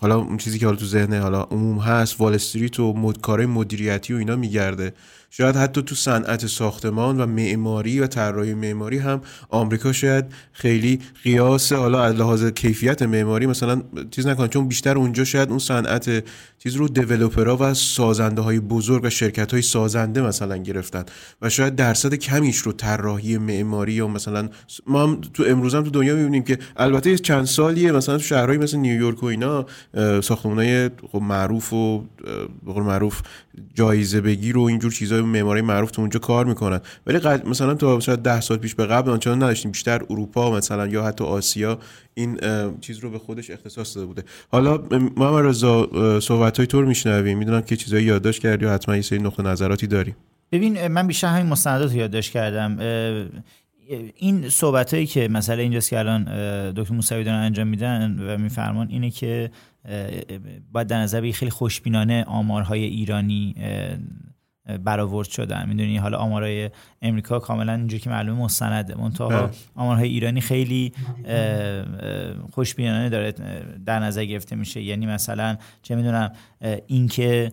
[0.03, 3.21] حالا اون چیزی که حالا تو ذهن حالا عموم هست Wall Street و مد...
[3.21, 4.93] کارهای مدیریتی و اینا می‌گرده.
[5.35, 11.73] شاید حتی تو صنعت ساختمان و معماری و طراحی معماری هم آمریکا شاید خیلی قیاس
[11.73, 16.23] حالا از لحاظ کیفیت معماری مثلا چیز نکنه چون بیشتر اونجا شاید اون صنعت
[16.59, 21.03] چیز رو دیولپرها و سازنده های بزرگ و شرکت های سازنده مثلا گرفتن
[21.41, 24.49] و شاید درصد کمیش رو طراحی معماری یا مثلا
[24.87, 28.59] ما هم تو امروز هم تو دنیا می‌بینیم که البته چند سالیه مثلا تو شهرهایی
[28.59, 29.65] مثل نیویورک و اینا
[30.21, 32.03] ساختمانای خب معروف و
[32.65, 33.21] به معروف
[33.73, 36.79] جایزه بگیر و اینجور چیزای معماری معروف تو اونجا کار می‌کنن.
[37.07, 39.71] ولی مثلا تا شاید ده سال پیش به قبل آنچنان نداشتیم.
[39.71, 41.79] بیشتر اروپا مثلا یا حتی آسیا
[42.13, 42.39] این
[42.81, 44.23] چیز رو به خودش اختصاص داده بوده.
[44.51, 44.83] حالا
[45.17, 45.89] ما رضا
[46.19, 47.37] صحبت های طور میشنویم.
[47.37, 50.15] می‌دونم که چیزایی یادداشت کردی و حتما یه سری نقطه نظراتی داری.
[50.51, 52.77] ببین من بیشتر همین مستندات رو یادداشت کردم.
[54.15, 56.23] این صحبت هایی که مثلا اینجاست که الان
[56.71, 59.51] دکتر موسوی دارن انجام میدن و میفرمان اینه که
[60.71, 63.55] باید در نظر خیلی خوشبینانه آمارهای ایرانی
[64.83, 65.69] برآورد شدن.
[65.69, 66.69] می‌دونی حالا آمارهای
[67.01, 68.95] امریکا کاملا اینجوری که معلومه مستنده.
[68.95, 69.49] منتها بله.
[69.75, 70.93] آمارهای ایرانی خیلی
[72.51, 73.31] خوشبینانه داره
[73.85, 74.81] در نظر گرفته میشه.
[74.81, 76.31] یعنی مثلا چه می‌دونم
[76.87, 77.51] اینکه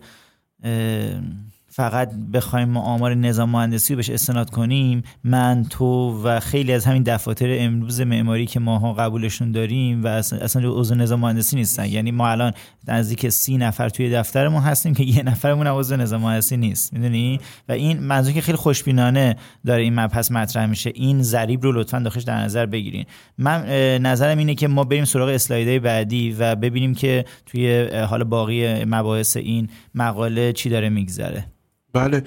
[1.73, 6.85] فقط بخوایم ما آمار نظام مهندسی رو بهش استناد کنیم من تو و خیلی از
[6.85, 12.11] همین دفاتر امروز معماری که ماها قبولشون داریم و اصلا عضو نظام مهندسی نیستن یعنی
[12.11, 12.53] ما الان
[12.87, 16.93] نزدیک سی نفر توی دفترمون هستیم که یه نفرمون عضو نظام مهندسی نیست.
[16.93, 20.91] می‌دونی؟ و این منظور که خیلی خوشبینانه داره این مبحث مطرح میشه.
[20.95, 23.05] این ضریب رو لطفا داخلش در نظر بگیرین.
[23.37, 23.65] من
[23.97, 29.37] نظرم اینه که ما بریم سراغ اسلایدهای بعدی و ببینیم که توی حال باقی مباحث
[29.37, 31.45] این مقاله چی داره میگذره.
[31.93, 32.23] بله.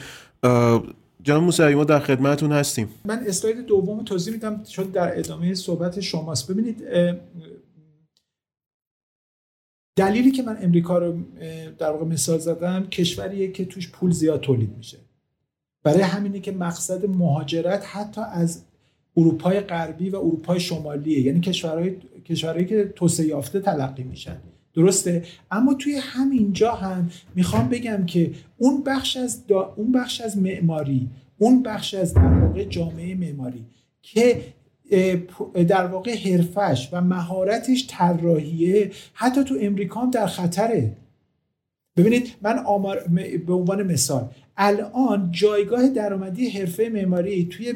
[1.22, 2.88] جناب موسوی ما در خدمتون هستیم.
[3.04, 6.50] من اسلاید دوم توضیح میدم چون در ادامه صحبت شماست.
[6.50, 6.84] ببینید
[9.96, 11.18] دلیلی که من امریکا رو
[11.78, 14.98] در واقع مثال زدم کشوریه که توش پول زیاد تولید میشه.
[15.82, 18.64] برای همینه که مقصد مهاجرت حتی از
[19.16, 21.20] اروپای غربی و اروپای شمالیه.
[21.20, 24.36] یعنی کشورهای کشورهایی که توسعه یافته تلقی میشن.
[24.74, 29.42] درسته؟ اما توی همینجا هم می‌خوام بگم که اون بخش از
[29.76, 33.64] اون بخش از معماری اون بخش از در واقع جامعه معماری
[34.02, 34.42] که
[35.68, 40.96] در واقع حرفش و مهارتش طراحیه حتی تو امریکا هم در خطره.
[41.96, 43.00] ببینید من آمار
[43.46, 47.74] به عنوان مثال الان جایگاه درآمدی حرفه معماری توی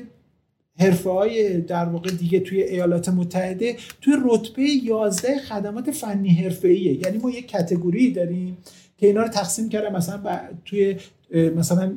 [0.78, 6.92] حرفه های در واقع دیگه توی ایالات متحده توی رتبه 11 خدمات فنی حرفه ایه
[7.06, 8.56] یعنی ما یک کتگوری داریم
[8.98, 9.96] که اینا رو تقسیم کردم.
[9.96, 10.20] مثلا
[10.64, 10.96] توی
[11.56, 11.92] مثلا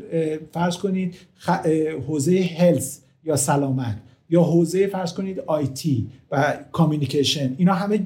[0.54, 1.16] فرض کنید
[2.08, 3.98] حوزه هلس یا سلامت
[4.30, 7.56] یا حوزه فرض کنید آیتی و کامیونیکیشن.
[7.58, 8.06] اینا همه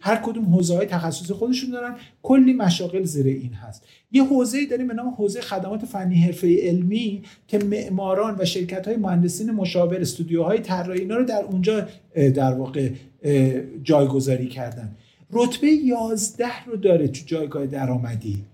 [0.00, 1.94] هر کدوم حوزه های تخصص خودشون دارن.
[2.22, 3.82] کلی مشاغل زیر این هست.
[4.12, 8.96] یه حوزه داریم به نام حوزه خدمات فنی حرفه علمی که معماران و شرکت های
[8.96, 12.90] مهندسین مشاور استودیوهای طراحی اینا رو در اونجا در واقع
[13.82, 14.96] جایگذاری کردن.
[15.30, 18.44] رتبه 11 رو داره تو جایگاه درآمدی.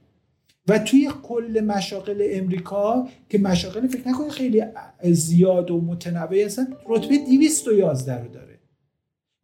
[0.69, 4.63] و توی کل مشاغل امریکا که مشاغل فکر نکنید خیلی
[5.03, 8.58] زیاد و متنوع هستن رتبه 211 رو داره.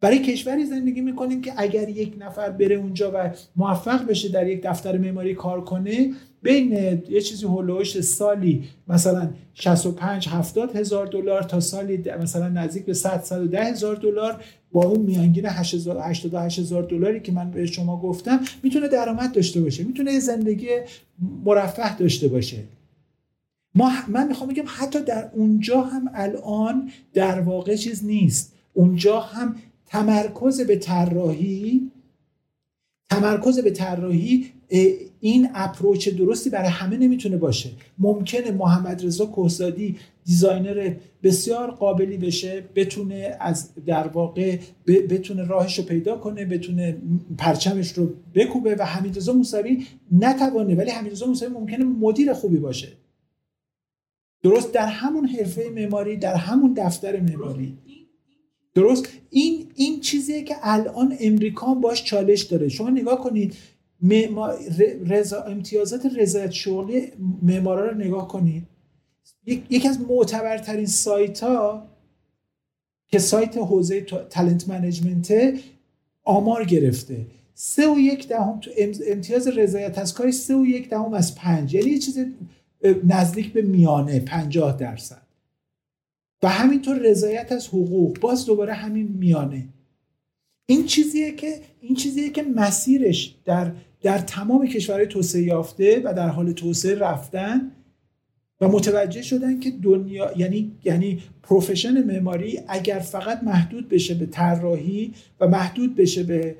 [0.05, 4.61] برای کشوری زندگی می‌کنیم که اگر یک نفر بره اونجا و موفق بشه در یک
[4.63, 6.71] دفتر معماری کار کنه بین
[7.09, 13.21] یه چیزی هولوش سالی مثلا 65 70 هزار دلار تا سالی مثلا نزدیک به 100
[13.23, 18.87] 110 هزار دلار با اون میانگین 88 هزار دلاری که من به شما گفتم می‌تونه
[18.87, 20.67] درآمد داشته باشه می‌تونه زندگی
[21.45, 22.57] مرفه داشته باشه.
[23.75, 28.53] ما من می‌خوام بگم حتی در اونجا هم الان در واقع چیز نیست.
[28.73, 31.91] اونجا هم تمرکز به طراحی
[33.09, 34.51] تمرکز به طراحی
[35.19, 37.69] این اپروچ درستی برای همه نمی‌تونه باشه.
[37.99, 44.57] ممکنه محمد رضا کوهزادی دیزاینر بسیار قابلی بشه بتونه از در واقع
[44.87, 46.97] بتونه راهش رو پیدا کنه بتونه
[47.37, 52.87] پرچمش رو بکوبه و حمیدرضا موسوی نتوانه ولی حمیدرضا موسوی ممکنه مدیر خوبی باشه.
[54.43, 57.77] درست در همون حرفه معماری در همون دفتر معماری.
[58.75, 62.69] درست؟ این این چیزیه که الان امریکا باش چالش داره.
[62.69, 63.55] شما نگاه کنید
[65.05, 67.11] رضا امتیازات رضایت شغلی
[67.41, 68.63] معمارا رو نگاه کنید.
[69.45, 71.87] یکی از معتبرترین سایت ها
[73.07, 75.33] که سایت حوزه تالنت منیجمنت
[76.23, 77.25] آمار گرفته.
[77.53, 78.71] سه و یک دهم تو
[79.07, 81.73] امتیاز رضایت از کاری سه و یک دهم از پنج.
[81.73, 82.19] یعنی یه چیز
[83.03, 85.24] نزدیک به میانه پنجاه درصد.
[86.45, 88.19] و همینطور رضایت از حقوق.
[88.19, 89.67] باز دوباره همین میانه.
[90.65, 93.71] این چیزیه که این چیزیه که مسیرش در
[94.01, 97.71] در تمام کشورهای توسعه یافته و در حال توسعه رفتن
[98.61, 105.13] و متوجه شدن که دنیا یعنی یعنی پروفشن معماری اگر فقط محدود بشه به طراحی
[105.39, 106.55] و محدود بشه به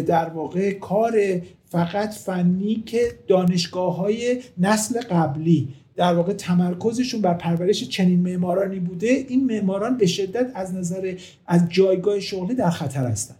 [0.00, 7.88] در واقع کار فقط فنی که دانشگاه های نسل قبلی در واقع تمرکزشون بر پرورش
[7.88, 11.14] چنین معمارانی بوده این معماران به شدت از نظر
[11.46, 13.38] از جایگاه شغلی در خطر هستند.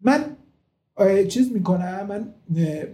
[0.00, 0.24] من
[1.28, 2.28] چیز می‌کنم من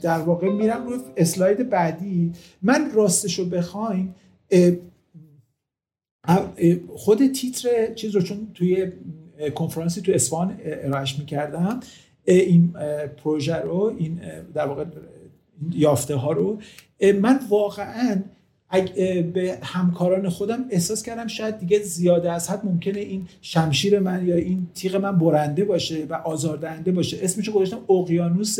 [0.00, 2.32] در واقع میرم روی اسلاید بعدی.
[2.62, 4.14] من راستشو بخواین
[6.96, 8.92] خود تیتر چیز رو چون توی
[9.54, 11.80] کنفرانسی تو اسفان ارائهش می‌کردم
[12.24, 12.72] این
[13.24, 14.20] پروژه رو این
[14.54, 14.84] در واقع
[15.72, 16.58] یافته ها رو
[17.20, 18.22] من واقعا
[19.32, 24.36] به همکاران خودم احساس کردم شاید دیگه زیاده از حد ممکنه این شمشیر من یا
[24.36, 27.18] این تیغ من برنده باشه و آزاردهنده باشه.
[27.22, 28.58] اسمشو گذاشتم اقیانوس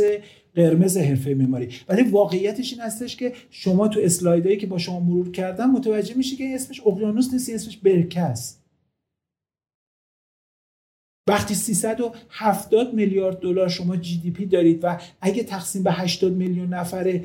[0.54, 1.68] قرمز حرفه معماری.
[1.88, 6.36] ولی واقعیتش این هستش که شما تو اسلایدایی که با شما مرور کردم متوجه میشی
[6.36, 8.64] که اسمش اقیانوس نیست اسمش برکه است.
[11.28, 16.74] وقتی 370 میلیارد دلار شما جی دی پی دارید و اگه تقسیم به 80 میلیون
[16.74, 17.20] نفر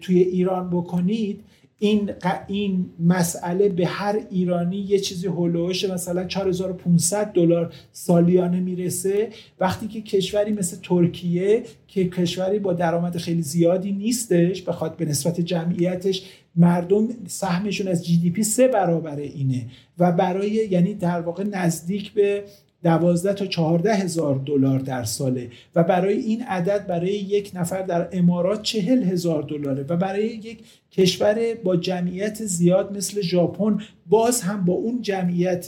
[0.00, 1.44] توی ایران بکنید
[1.78, 2.10] این
[2.46, 9.28] این مسئله به هر ایرانی یه چیزی هولوش مثلا 4500 دلار سالیانه می‌رسه.
[9.60, 15.40] وقتی که کشوری مثل ترکیه که کشوری با درآمد خیلی زیادی نیستش بخواد به نسبت
[15.40, 16.22] جمعیتش
[16.56, 19.66] مردم سهمشون از جی دی پی سه برابر اینه.
[19.98, 22.44] و برای یعنی در واقع نزدیک به
[22.82, 28.08] دوازده تا چهارده هزار دلار در ساله و برای این عدد برای یک نفر در
[28.12, 30.58] امارات چهل هزار دلاره و برای یک
[30.92, 35.66] کشور با جمعیت زیاد مثل ژاپن باز هم با اون جمعیت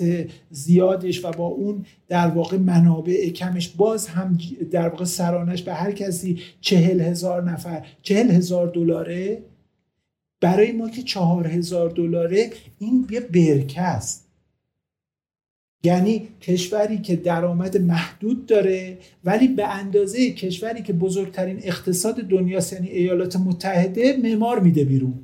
[0.50, 4.38] زیادش و با اون در واقع منابع کمش باز هم
[4.70, 9.42] در واقع سرانش به هر کسی چهل هزار نفر چهل هزار دلاره.
[10.40, 14.27] برای ما که چهار هزار دلاره این یه برکه است.
[15.82, 22.88] یعنی کشوری که درآمد محدود داره ولی به اندازه کشوری که بزرگترین اقتصاد دنیاست یعنی
[22.88, 25.14] ایالات متحده معمار میده بیرون.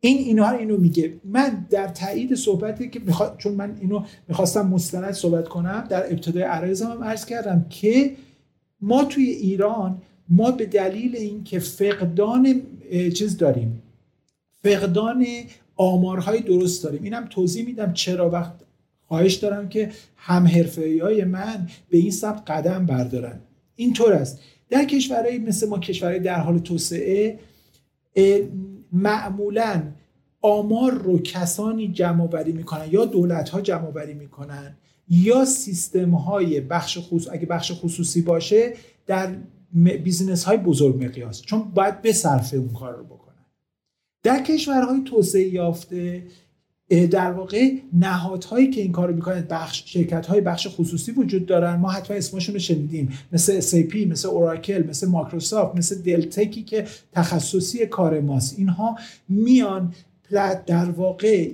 [0.00, 1.14] این اینها اینو میگه.
[1.24, 3.36] من در تایید صحبتی که میخوا...
[3.38, 8.16] چون من اینو می‌خواستم مستند صحبت کنم در ابتدای عرایزم هم عرض کردم که
[8.80, 12.62] ما توی ایران ما به دلیل اینکه فقدان
[13.14, 13.82] چیز داریم.
[14.62, 15.26] فقدان
[15.76, 17.02] آمارهای درست داریم.
[17.02, 18.52] اینم توضیح میدم چرا وقت
[19.08, 20.46] خواهش دارم که هم
[21.02, 23.40] های من به این سمت قدم بردارن.
[23.76, 24.40] اینطور است.
[24.70, 27.38] در کشورهایی مثل ما کشورهای در حال توسعه
[28.92, 29.82] معمولا
[30.40, 34.76] آمار رو کسانی جمع آوری می‌کنن یا دولت ها جمع آوری می‌کنن
[35.08, 38.74] یا سیستم های بخش خصوص اگه بخش خصوصی باشه
[39.06, 39.36] در
[39.74, 41.42] business های بزرگ مقیاس.
[41.42, 43.23] چون باید به صرفه اون کار رو بکنن.
[44.24, 46.22] در کشورهای توسعه یافته
[47.10, 51.76] در واقع نهادهایی که این کارو می‌کنند بخش شرکت های بخش خصوصی وجود دارن.
[51.76, 53.12] ما حتما اسمشون رو شنیدیم.
[53.32, 58.58] مثل SAP مثل Oracle مثل مایکروسافت مثل Deltek ی که تخصصی کار ماست.
[58.58, 58.98] اینها
[59.28, 59.94] میان
[60.66, 61.50] در واقع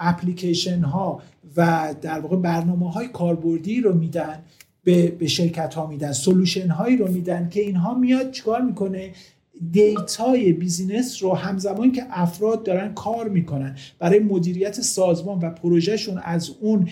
[0.00, 1.22] اپلیکیشن ها
[1.56, 4.42] و در واقع برنامه های کاربردی رو میدن
[4.84, 9.10] به, به شرکت ها میدن solution هایی رو میدن که اینها میاد چیکار می‌کنه؟
[9.70, 16.20] data ی business رو همزمان که افراد دارن کار می‌کنن برای مدیریت سازمان و پروژهشون
[16.24, 16.88] از اون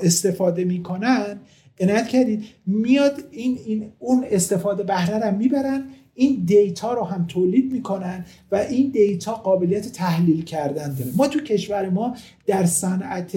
[0.00, 1.40] استفاده می‌کنن
[1.80, 5.84] عنایت کردید میاد این, این اون استفاده بهره رو می‌برن
[6.14, 11.10] این data رو هم تولید می‌کنن و این data قابلیت تحلیل کردن داره.
[11.16, 12.16] ما تو کشور ما
[12.46, 13.32] در صنعت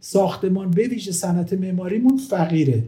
[0.00, 2.82] ساختمان به ویژه صنعت معماریمون فقیره.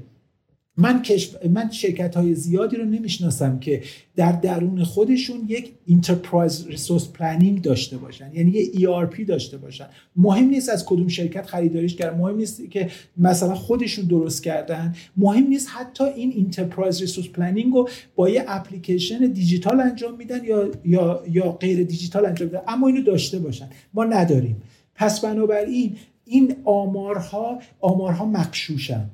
[0.76, 1.02] من,
[1.50, 3.82] من شرکت های زیادی رو نمی‌شناسم که
[4.16, 8.30] در درون خودشون یک enterprise resource planning داشته باشن.
[8.34, 9.86] یعنی یه ERP داشته باشن.
[10.16, 14.94] مهم نیست از کدوم شرکت خریداریش کردن مهم نیست که مثلا خودشون درست کردن.
[15.16, 20.70] مهم نیست حتی این enterprise resource planning رو با یه اپلیکیشن دیجیتال انجام میدن یا
[20.84, 22.62] یا یا غیر دیجیتال انجام میدن.
[22.68, 23.68] اما اینو داشته باشن.
[23.94, 24.62] ما نداریم.
[24.94, 29.10] پس بنابراین این آمارها آمارها مقشوشن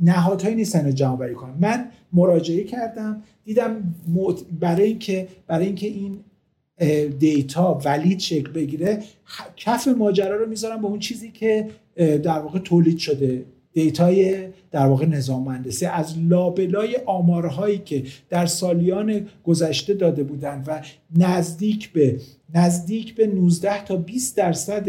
[0.00, 3.94] نهادهایی نیستن جمع کنم من مراجعه کردم دیدم
[4.60, 6.18] برای اینکه برای اینکه این
[7.18, 9.02] دیتا ولید شکل بگیره
[9.56, 13.44] کف ماجرا رو می‌ذارم به اون چیزی که در واقع تولید شده.
[13.78, 20.64] data ی در واقع نظام مهندسی از لابلای آمارهایی که در سالیان گذشته داده بودند
[20.68, 20.80] و
[21.16, 22.20] نزدیک به
[22.54, 24.88] نزدیک به 19 تا 20 درصد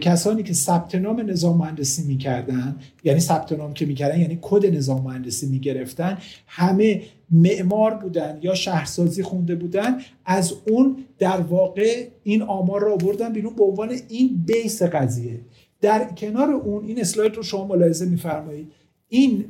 [0.00, 5.02] کسانی که ثبت نام نظام مهندسی می‌کردن یعنی ثبت نام که می‌کردن یعنی کد نظام
[5.02, 12.80] مهندسی می‌گرفتن همه معمار بودن یا شهرسازی خونده بودن از اون در واقع این آمار
[12.80, 15.40] را آوردن بیرون به عنوان این base قضیه.
[15.84, 18.72] در کنار اون این اسلاید رو شما ملاحظه میفرمایید.
[19.08, 19.44] این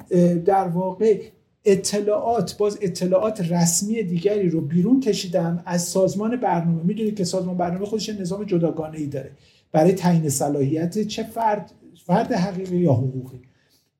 [0.45, 1.20] در واقع
[1.64, 6.82] اطلاعات باز اطلاعات رسمی دیگری رو بیرون کشیدم از سازمان برنامه.
[6.82, 9.30] می‌دونید که سازمان برنامه خودش نظام جداگانه ای داره.
[9.72, 11.72] برای تعیین صلاحیت چه فرد
[12.07, 13.41] فرد حقیقی یا حقوقی.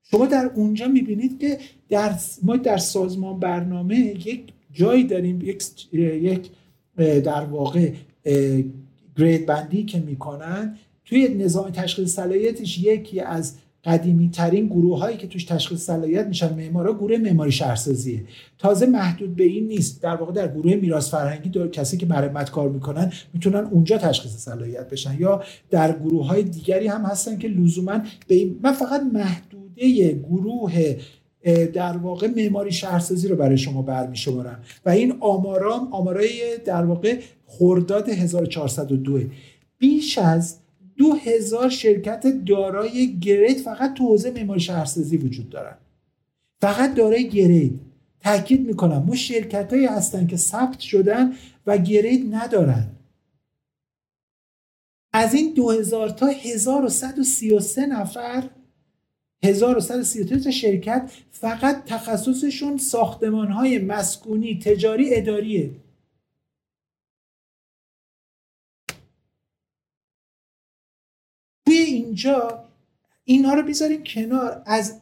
[0.03, 1.57] شما در اونجا می‌بینید که
[1.89, 6.49] در ما در سازمان برنامه یک جایی داریم یک, یک
[6.97, 7.91] در واقع
[9.17, 10.77] گرید بندی که می‌کنن.
[11.05, 16.53] توی نظام تشخیص صلاحیتش یکی از قدیمی ترین گروه هایی که توش تشخیص صلاحیت میشن
[16.53, 18.23] معمارا گروه معماری شهرسازیه.
[18.57, 20.03] تازه محدود به این نیست.
[20.03, 24.31] در واقع در گروه میراث فرهنگی دو کسی که مرمت کار می‌کنن می‌تونن اونجا تشخیص
[24.31, 25.15] صلاحیت بشن.
[25.19, 30.95] یا در گروه های دیگری هم هستن که لزوما به این من فقط محدوده گروه
[31.73, 37.19] در واقع معماری شهرسازی رو برای شما برمی شمارم و این آمارام آمارای در واقع
[37.47, 39.19] خرداد 1402
[39.77, 40.57] بیش از
[40.97, 45.77] دو هزار شرکت دارای گرید فقط تو حوزه معماری شهرسازی وجود دارن.
[46.61, 47.79] فقط دارای گرید.
[48.19, 49.03] تاکید می‌کنم.
[49.07, 51.33] ما شرکت هایی هستن که ثبت شدن
[51.67, 52.91] و گرید ندارن.
[55.13, 58.49] از این 2000 تا 1133 نفر
[59.43, 65.71] 1133 تا شرکت فقط تخصصشون ساختمان های مسکونی تجاری اداریه.
[72.15, 72.63] اینجا
[73.25, 74.61] اینها رو بیذاریم کنار.
[74.65, 74.93] از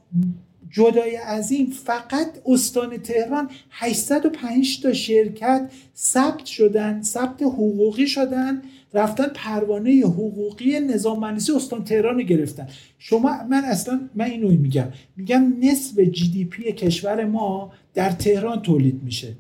[0.70, 8.62] جدای از این فقط استان تهران 805 تا شرکت ثبت شدن ثبت حقوقی شدن
[8.94, 12.68] رفتن پروانه حقوقی نظام مهندسی استان تهران رو گرفتن.
[13.00, 14.88] شما من اصلا من اینو میگم.
[15.18, 19.34] میگم نصف جی دی پی کشور ما در تهران تولید میشه.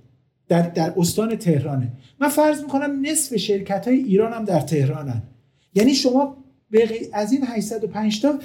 [0.47, 1.91] در, در استان تهرانه.
[2.19, 5.23] من فرض می‌کنم نصف شرکت های ایران هم در تهرانن.
[5.75, 6.42] یعنی شما
[7.13, 8.39] از این 805 تا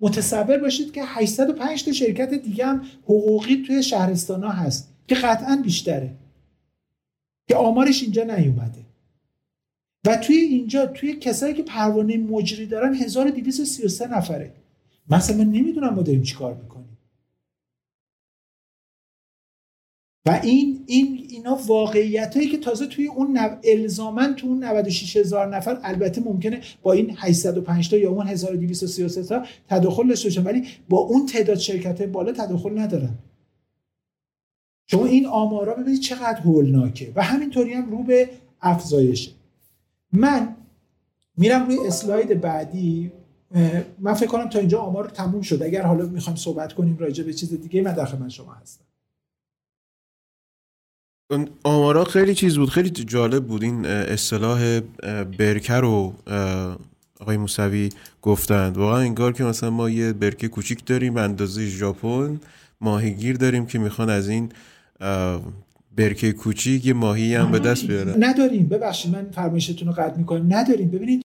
[0.00, 5.60] متصور باشید که 805 تا شرکت دیگه هم حقوقی توی شهرستان ها هست که قطعا
[5.64, 6.10] بیشتره.
[7.48, 8.78] که آمارش اینجا نیومده.
[10.06, 14.52] و توی اینجا توی کسایی که پروانه مجری دارن 1233 نفره.
[15.10, 16.77] مثلا من نمی‌دونم ما داریم چیکار می‌کنیم.
[20.28, 23.56] و این این اینا واقعیت هایی که تازه توی اون نو...
[23.64, 29.22] الزامن تو اون 96 هزار نفر البته ممکنه با این 805 تا یا اون 1233
[29.22, 33.18] تا تداخل داشته ولی با اون تعداد شرکت بالا تداخل ندارن.
[34.86, 38.28] شما این آمارا ببینید چقدر هولناکه و همینطوری هم رو به
[38.60, 39.30] افزایشه
[40.12, 40.56] من
[41.36, 43.12] میرم روی اسلاید بعدی
[43.98, 45.62] من فکر کنم تا اینجا آمار تموم شد.
[45.62, 48.87] اگر حالا می‌خوایم صحبت کنیم راجع به چیز دیگه من در خدمت شما هستم.
[51.64, 52.68] آمارا خیلی چیز بود.
[52.68, 54.80] خیلی جالب بود این اصطلاح
[55.38, 56.12] برکه رو
[57.20, 57.88] آقای موسوی
[58.22, 58.76] گفتند.
[58.76, 62.40] واقعا انگار که مثلا ما یه برکه کوچیک داریم اندازه ژاپن
[62.80, 64.52] ماهیگیر داریم که می‌خوان از این
[65.96, 68.24] برکه کوچیک یه ماهی هم به دست بیارن.
[68.24, 68.68] نداریم.
[68.68, 70.54] ببخشید من فرمایشتون رو قطع می‌کنم.
[70.54, 70.90] نداریم.
[70.90, 71.22] ببینید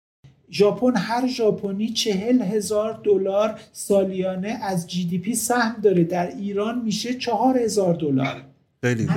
[0.51, 6.03] ژاپن هر ژاپنی چهل هزار دلار سالیانه از جی دی پی سهم داره.
[6.03, 8.41] در ایران میشه چهار هزار دلار.
[8.83, 9.07] خیلی.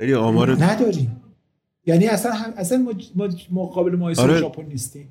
[0.00, 1.16] خیلی آمار نداریم.
[1.86, 4.38] یعنی اصلا هم اصلا ما مقابل مقایسه آره.
[4.38, 5.08] ژاپن نیستیم.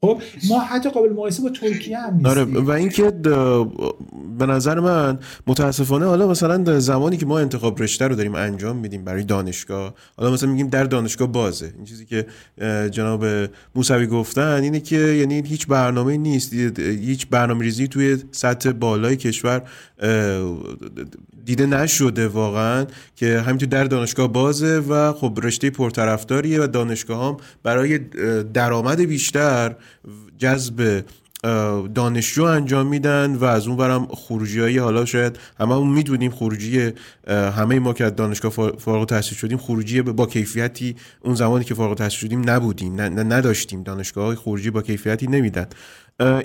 [0.00, 2.26] خب ما حتی قابل مقایسه با ترکیه هم نیستیم.
[2.26, 3.10] آره و اینکه
[4.38, 9.04] به نظر من متاسفانه حالا مثلا زمانی که ما انتخاب رشته رو داریم انجام میدیم
[9.04, 11.72] برای دانشگاه حالا مثلا میگیم در دانشگاه بازه.
[11.76, 12.26] این چیزی که
[12.90, 13.24] جناب
[13.74, 16.52] موسوی گفتن اینه که یعنی هیچ برنامه نیست.
[16.78, 19.62] هیچ برنامه ریزی توی سطح بالای کشور
[21.44, 22.86] دیده نشده واقعا
[23.16, 27.98] که همینطور در دانشگاه بازه و خب رشته پرطرفداریه و دانشگاه هم برای
[28.54, 29.76] درآمد بیشتر
[30.38, 31.04] جذب
[31.94, 36.92] دانشجو انجام میدن و از اون برم خروجی هایی حالا شاید همه اون می‌دونیم خروجی
[37.28, 41.90] همه ما که از دانشگاه فارغ التحصیل شدیم خروجی با کیفیتی اون زمانی که فارغ
[41.90, 43.82] التحصیل شدیم نبودیم نداشتیم.
[43.82, 45.66] دانشگاه های خروجی با کیفیتی نمیدن.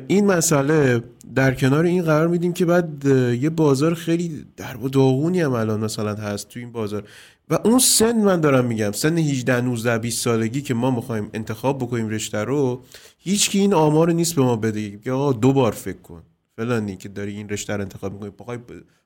[0.08, 1.04] این مسئله
[1.36, 3.06] در کنار این قرار میدیم که بعد
[3.42, 7.04] یه بازار خیلی در و داغونی هم الان مثلا هست تو این بازار.
[7.50, 11.78] و اون سن من دارم میگم سن 18 19 20 سالگی که ما می‌خوایم انتخاب
[11.78, 12.84] بکنیم رشته رو
[13.18, 14.98] هیچ کی این آمار نیست به ما بده.
[14.98, 16.24] که آقا دو بار فکر کن.
[16.56, 18.58] فلانی که داری این رشته رو انتخاب می‌کنی بخوای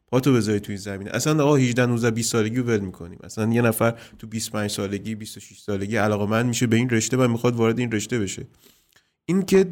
[0.08, 1.12] پاتو بذاری تو این زمینه.
[1.14, 3.20] اصلا آقا 18 19 20 سالگی ول می‌کنیم.
[3.24, 7.28] اصلا یه نفر تو 25 سالگی 26 سالگی علاقه من میشه به این رشته و
[7.28, 8.48] می‌خواد وارد این رشته بشه.
[9.26, 9.66] این که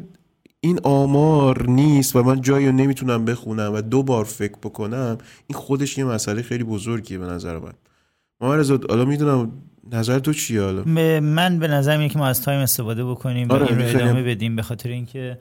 [0.64, 5.58] این آمار نیست و من جایی رو نمی‌تونم بخونم و دو بار فکر بکنم این
[5.58, 7.72] خودش یه مسئله خیلی بزرگیه به نظر من.
[8.40, 8.48] ما
[8.88, 9.52] حالا می‌دونم
[9.92, 10.84] نظر تو چیه حالا؟
[11.20, 14.22] من به نظر میاد که ما از تایم استفاده بکنیم آره و این رو ادامه
[14.22, 15.38] بدیم به خاطر اینکه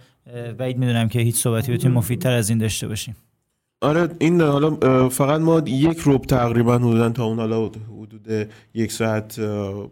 [0.57, 3.15] بعید می‌دونم که هیچ صحبتی بتونیم مفیدتر از این داشته باشیم.
[3.83, 9.39] آره این حالا فقط ما یک روب تقریبا حدودا تا اون حالا حدود یک ساعت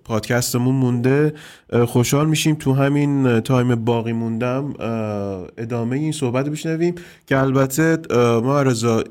[0.03, 1.33] پادکستمون مونده.
[1.87, 4.73] خوشحال میشیم تو همین تایم باقی موندم
[5.57, 6.95] ادامه این صحبت بشنویم.
[7.27, 7.97] که البته
[8.43, 9.03] ما رضا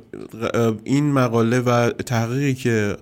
[0.84, 2.96] این مقاله و تحقیقی که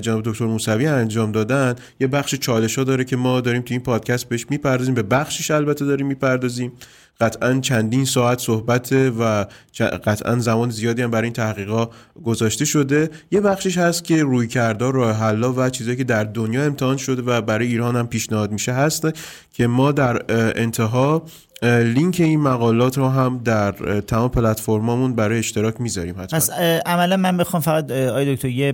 [0.00, 3.82] جناب دکتر موسوی انجام دادن یه بخش چالش ها داره که ما داریم تو این
[3.82, 4.94] پادکست بهش می‌پردازیم.
[4.94, 6.72] به بخشش البته داریم می‌پردازیم.
[7.20, 9.46] قطعا چندین ساعت صحبت و
[9.80, 11.90] قطعا زمان زیادی هم برای این تحقیقات
[12.24, 13.10] گذاشته شده.
[13.30, 17.22] یه بخشش هست که روی کرده راه حلا و چیزایی که در دنیا امتحان شده
[17.22, 19.08] و برای ایران هم پیشنهاد میشه هست
[19.52, 20.22] که ما در
[20.60, 21.22] انتها
[21.62, 26.38] لینک این مقالات رو هم در تمام پلتفرمامون برای اشتراک می‌ذاریم حتما.
[26.38, 26.50] پس
[26.86, 28.72] عملا من بخوام فقط آی دکتر یه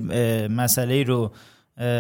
[0.49, 1.33] مسئله رو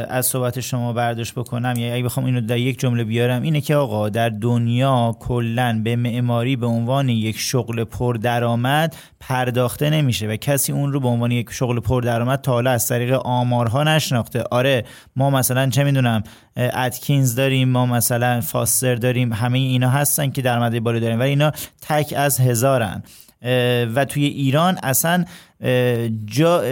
[0.08, 3.76] از صحبت شما برداشت بکنم یا اگه بخوام اینو در یک جمله بیارم اینه که
[3.76, 10.72] آقا در دنیا کلا به معماری به عنوان یک شغل پردرآمد پرداخته نمیشه و کسی
[10.72, 14.44] اون رو به عنوان یک شغل پردرآمد تا حالا از طریق آمارها نشناخته.
[14.50, 14.84] آره
[15.16, 16.22] ما مثلا چه می‌دونم
[16.56, 21.52] اتکینز داریم ما مثلا فاستر داریم همه اینا هستن که درآمد بالا داریم ولی اینا
[21.82, 23.02] تک از هزارن.
[23.94, 25.24] و توی ایران اصلا
[26.26, 26.62] جا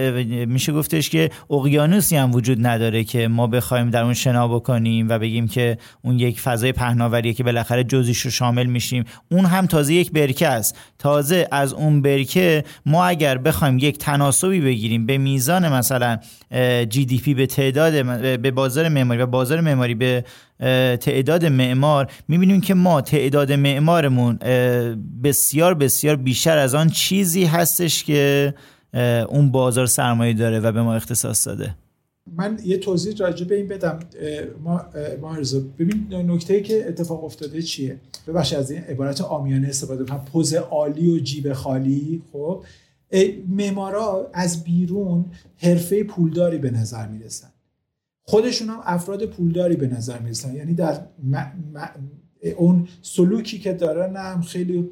[0.47, 5.19] میشه گفتش که اقیانوسی هم وجود نداره که ما بخوایم در اون شنا بکنیم و
[5.19, 9.05] بگیم که اون یک فضای پهناوریه که بالاخره جزیش رو شامل میشیم.
[9.31, 10.79] اون هم تازه یک برکه است.
[10.99, 16.19] تازه از اون برکه ما اگر بخوایم یک تناسبی بگیریم به میزان مثلا
[16.89, 17.93] جی دی پی به تعداد
[18.41, 20.25] به بازار معماری و بازار معماری به
[21.01, 24.39] تعداد معمار می‌بینیم که ما تعداد معمارمون
[25.25, 28.55] بسیار بسیار بیشتر از آن چیزی هستش که
[29.29, 31.75] اون بازار سرمایه داره و به ما اختصاص داده.
[32.37, 33.99] من یه توضیح راجع به این بدم.
[34.65, 34.85] ما
[35.21, 35.37] ما
[35.79, 41.11] ببین نکته که اتفاق افتاده چیه؟ ببخشید از این عبارت آمیانه استفاده کنم پوز عالی
[41.11, 42.65] و جیب خالی خب؟
[43.49, 45.25] معمارا از بیرون
[45.57, 47.49] حرفه پولداری به نظر می‌رسن.
[48.23, 50.57] خودشون هم افراد پولداری به نظر می‌رسن.
[50.57, 51.01] یعنی در
[52.57, 54.91] اون سلوکی که دارن هم خیلی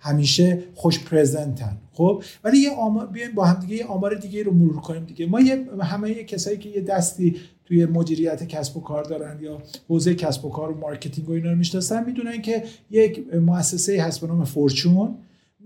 [0.00, 4.42] همیشه خوش present ن خب؟ ولی یه آمار بیایم با هم دیگه یه آمار دیگه
[4.42, 5.26] رو مرور کنیم دیگه.
[5.26, 9.62] ما یه همه یه کسایی که یه دستی توی مدیریت کسب و کار دارن یا
[9.88, 14.20] حوزه کسب و کار و marketing و اینا رو می‌شناسن می‌دونن که یک مؤسسه هست
[14.20, 15.14] به نام فورچون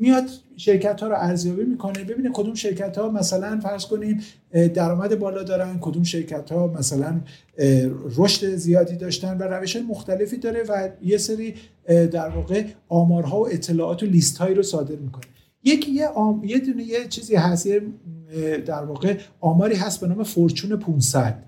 [0.00, 0.24] میاد
[0.56, 2.04] شرکت ها رو ارزیابی می‌کنه.
[2.04, 4.20] ببینه کدوم شرکت ها مثلا فرض کنیم
[4.50, 7.20] درآمد بالا دارن کدوم شرکت ها مثلا
[8.16, 11.54] رشد زیادی داشتن و روش های مختلفی داره و یه سری
[11.86, 15.24] در واقع آمارها و اطلاعات و لیست هایی رو صادر می‌کنه.
[15.64, 16.44] یکی یه, آم...
[16.44, 17.82] یه دونه یه چیزی هست یه
[18.66, 21.44] در واقع آماری هست به نام فورچون 500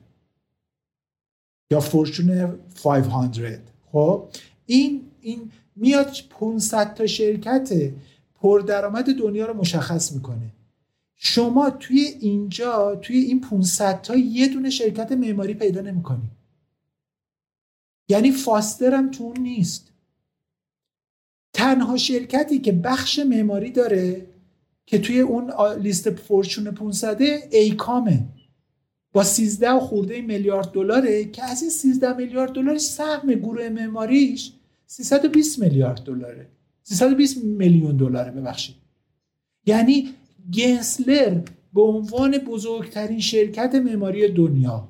[1.71, 3.61] یا فورچون 500
[3.93, 4.29] خب
[4.67, 7.73] این این میاد 500 تا شرکت
[8.47, 10.53] پردرآمد دنیا رو مشخص می‌کنه.
[11.17, 16.31] شما توی اینجا توی این 500 تا یه دونه شرکت معماری پیدا نمی‌کنی.
[18.09, 19.93] یعنی فاستر هم تو اون نیست.
[21.53, 24.27] تنها شرکتی که بخش معماری داره
[24.87, 28.29] که توی اون لیست فورچون 500 ایکامه.
[29.13, 34.53] با 13 خورده میلیارد دلاره که از این 13 میلیارد دلار سهم گروه معماریش
[34.87, 36.56] 320 میلیارد دلاره.
[36.89, 38.75] 320 میلیون دلاره ببخشید.
[39.67, 40.09] یعنی
[40.55, 41.41] گنسلر
[41.75, 44.89] به عنوان بزرگترین شرکت معماری دنیا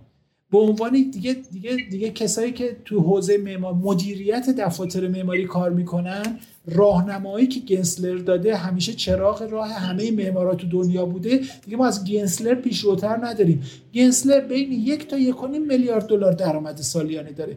[0.50, 6.38] به عنوان دیگه دیگه دیگه کسایی که تو حوزه معمار مدیریت دفاتر معماری کار می‌کنن
[6.66, 11.40] راهنمایی که گنسلر داده همیشه چراغ راه همه معمارا تو دنیا بوده.
[11.64, 13.62] دیگه ما از گنسلر پیشروتر نداریم.
[13.94, 17.56] گنسلر بین یک تا یک میلیارد دلار درآمد سالیانه داره.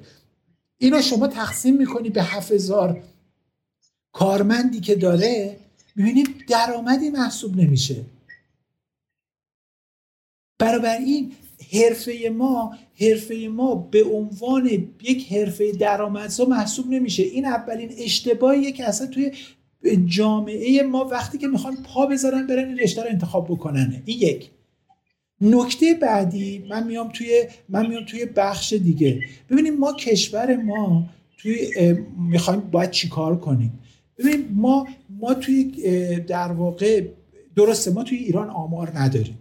[0.77, 3.03] اینو شما تقسیم می‌کنی به 7000
[4.11, 5.57] کارمندی که داره
[5.95, 8.05] می‌بینید درآمدی محسوب نمیشه.
[11.05, 11.31] این
[11.73, 14.67] حرفه ما حرفه ما به عنوان
[15.01, 17.23] یک حرفه درآمدزا محسوب نمیشه.
[17.23, 19.31] این اولین اشتباهیه که اصلا توی
[20.05, 24.01] جامعه ما وقتی که می‌خوان پا بذارن برن رشته رو انتخاب بکنن.
[24.05, 24.49] این یک.
[25.41, 29.21] نکته بعدی من میام توی من میام توی بخش دیگه.
[29.49, 31.71] ببینیم ما کشور ما توی
[32.17, 33.79] می‌خوایم باید چیکار کنیم؟
[34.19, 35.63] ببین ما ما توی
[36.27, 37.07] در واقع
[37.55, 39.39] درسته ما توی ایران آمار نداریم.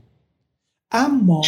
[0.90, 1.42] اما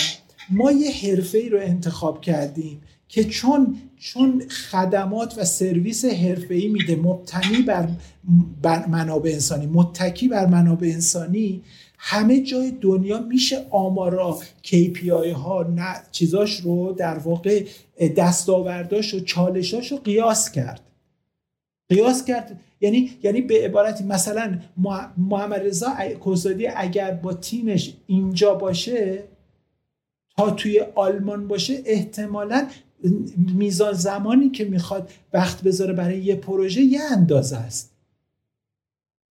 [0.50, 6.96] ما یه حرفه ای رو انتخاب کردیم که چون چون خدمات و سرویس ای میده
[6.96, 7.88] مبتنی بر,
[8.62, 11.62] بر منابع انسانی متکی بر منابع انسانی
[11.98, 17.64] همه جای دنیا میشه آمارا KPI ها نه چیزاش رو در واقع
[18.16, 20.80] دستاورداش و چالشاش رو قیاس کرد.
[21.88, 24.58] قیاس کرد یعنی یعنی به عبارتی مثلا
[25.16, 29.24] محمد رضا کوزادی اگر با تیمش اینجا باشه
[30.36, 32.66] تا توی آلمان باشه احتمالا
[33.54, 37.90] میزان زمانی که می‌خواد وقت بذاره برای یه پروژه یه اندازه است.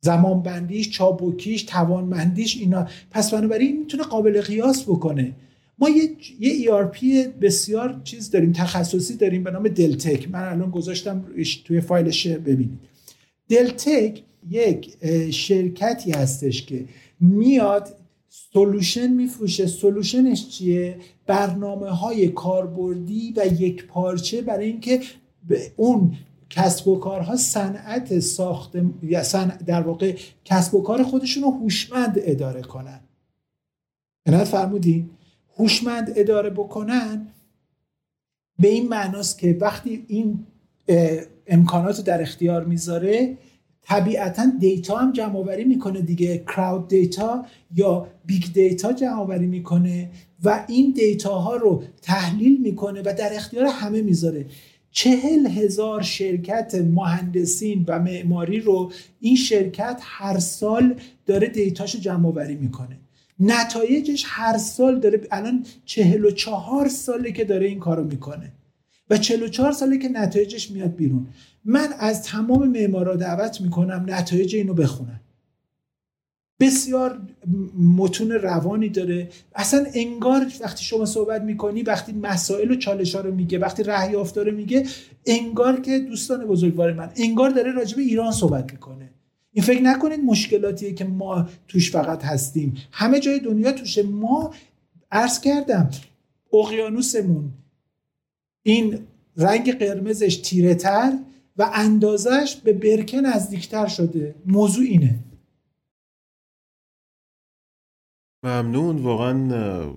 [0.01, 2.87] زمان بندیش چابوکیش توانمندیش اینا.
[3.11, 5.33] پس بنابراین می‌تونه قابل قیاس بکنه.
[5.79, 7.03] ما یه یه ERP
[7.41, 10.31] بسیار چیز داریم تخصصی داریم به نام دلتک.
[10.31, 11.25] من الان گذاشتم
[11.65, 12.79] توی فایلش ببینید.
[13.49, 14.97] دلتک یک
[15.31, 16.85] شرکتی هستش که
[17.19, 17.95] میاد
[18.29, 19.67] سولوشن میفروشه.
[19.67, 20.97] سولوشنش چیه؟
[21.27, 25.01] برنامه های کاربردی و یک پارچه برای اینکه
[25.75, 26.17] اون
[26.49, 28.77] کسب و کارها صنعت ساخت
[29.65, 32.99] در واقع کسب و کار خودشون رو هوشمند اداره کنن.
[34.25, 35.09] عنایت فرمودین
[35.57, 37.27] هوشمند اداره بکنن.
[38.59, 40.45] به این معناست که وقتی این
[41.49, 43.37] امکانات در اختیار می‌ذاره.
[43.81, 46.43] طبیعتا data هم جمع آوری می‌کنه دیگه.
[46.47, 47.45] crowd data
[47.75, 50.09] یا big data جمع آوری می‌کنه
[50.43, 54.45] و این data ها رو تحلیل می‌کنه و در اختیار همه می‌ذاره.
[54.91, 60.95] چهل هزار شرکت مهندسین و معماری رو این شرکت هر سال
[61.25, 62.99] داره دیتاشو جمع آوری می‌کنه.
[63.39, 68.51] نتایجش هر سال داره الان چهل و چهار ساله که داره این کارو می‌کنه.
[69.09, 71.27] و 44 ساله که نتایجش میاد بیرون.
[71.65, 75.19] من از تمام معمارا دعوت می‌کنم نتایج اینو بخونن.
[76.59, 77.21] بسیار
[77.97, 79.29] متون روانی داره.
[79.55, 84.15] اصلا انگار وقتی شما صحبت می‌کنی وقتی مسائل و چالش ها رو میگه وقتی رهی
[84.35, 84.87] داره میگه
[85.25, 89.09] انگار که دوستان بزرگوار من انگار داره راجع به ایران صحبت می‌کنه.
[89.51, 92.75] این فکر نکنید مشکلاتیه که ما توش فقط هستیم.
[92.91, 94.03] همه جای دنیا توشه.
[94.03, 94.53] ما
[95.11, 95.89] عرض کردم
[96.53, 97.51] اقیانوسمون
[98.69, 99.07] این
[99.37, 101.19] رنگ قرمزش تیره تر
[101.57, 104.35] و اندازش به برکه نزدیکتر شده.
[104.45, 105.19] موضوع اینه.
[108.43, 108.97] ممنون.
[108.97, 109.93] واقعا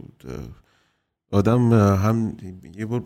[1.31, 2.37] آدم هم
[2.77, 3.01] یه بار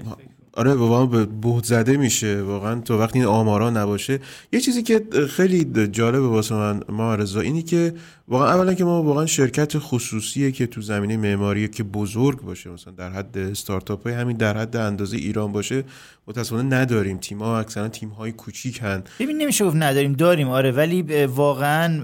[0.56, 2.42] آره واقعا به بهت زده میشه.
[2.42, 4.20] واقعا تو وقتی این آمارا نباشه
[4.52, 7.94] یه چیزی که خیلی جالبه واسه من ما رضا اینی که
[8.28, 12.92] واقعا اولا که ما واقعا شرکت خصوصیه که تو زمینه معماری که بزرگ باشه مثلا
[12.92, 15.84] در حد استارتاپ های همین در حد اندازه ایران باشه
[16.26, 17.18] متاسفانه نداریم.
[17.18, 20.48] تیم ها اکثرا تیم های کوچیک ببین نمیشه گفت نداریم داریم.
[20.48, 22.02] آره ولی واقعا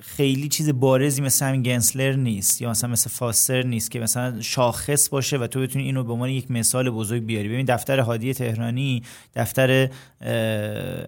[0.00, 5.08] خیلی چیز بارزی مثل همین گنسلر نیست یا مثلا مثل فاستر نیست که مثلا شاخص
[5.08, 7.48] باشه و تو بتونی اینو به عنوان یک مثال بزرگ بیاری.
[7.48, 9.02] ببین دفتر هادی تهرانی
[9.34, 9.88] دفتر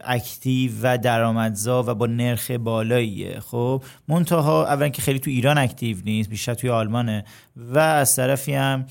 [0.05, 3.41] active و درآمدزا و با نرخ بالاییه.
[3.41, 7.25] خب منتها اولا که خیلی تو ایران active نیست بیشتر توی آلمانه
[7.57, 8.87] و از طرفی هم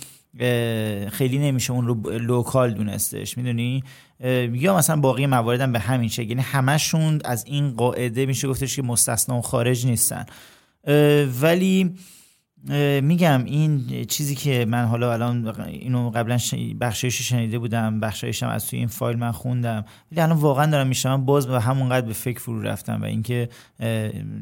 [1.12, 3.38] خیلی نمیشه اون رو local دونستش.
[3.38, 3.84] می‌دونی؟
[4.54, 6.30] یا مثلا باقی مواردم به همین شکل.
[6.30, 10.26] یعنی همشون از این قاعده میشه گفتش که مستثنا و خارج نیستن.
[11.42, 11.96] ولی
[13.01, 16.38] میگم این چیزی که من حالا الان اینو قبلا
[16.82, 21.26] بخشایش شنیده بودم بخشایشم از توی این فایل من خوندم ولی الان واقعا دارم میشنم
[21.26, 23.49] باز به همونقدر به فکر فرو رفتم و اینکه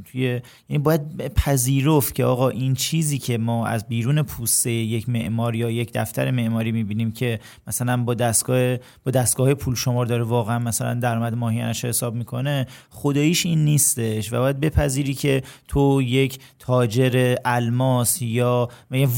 [0.06, 5.56] توی یعنی باید پذیرفت که آقا این چیزی که ما از بیرون پوسته یک معمار
[5.56, 10.60] یا یک دفتر معماری می‌بینیم که مثلا با دستگاه با دستگاه پول شمار داره واقعا
[10.60, 17.36] مثلا درآمد ماهیانش حساب می‌کنه خداییش این نیستش و باید بپذیری که تو یک تاجر
[17.46, 18.70] الماس یا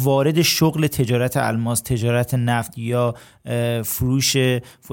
[0.03, 3.15] وارد شغل تجارت الماس تجارت نفت یا
[3.83, 4.37] فروش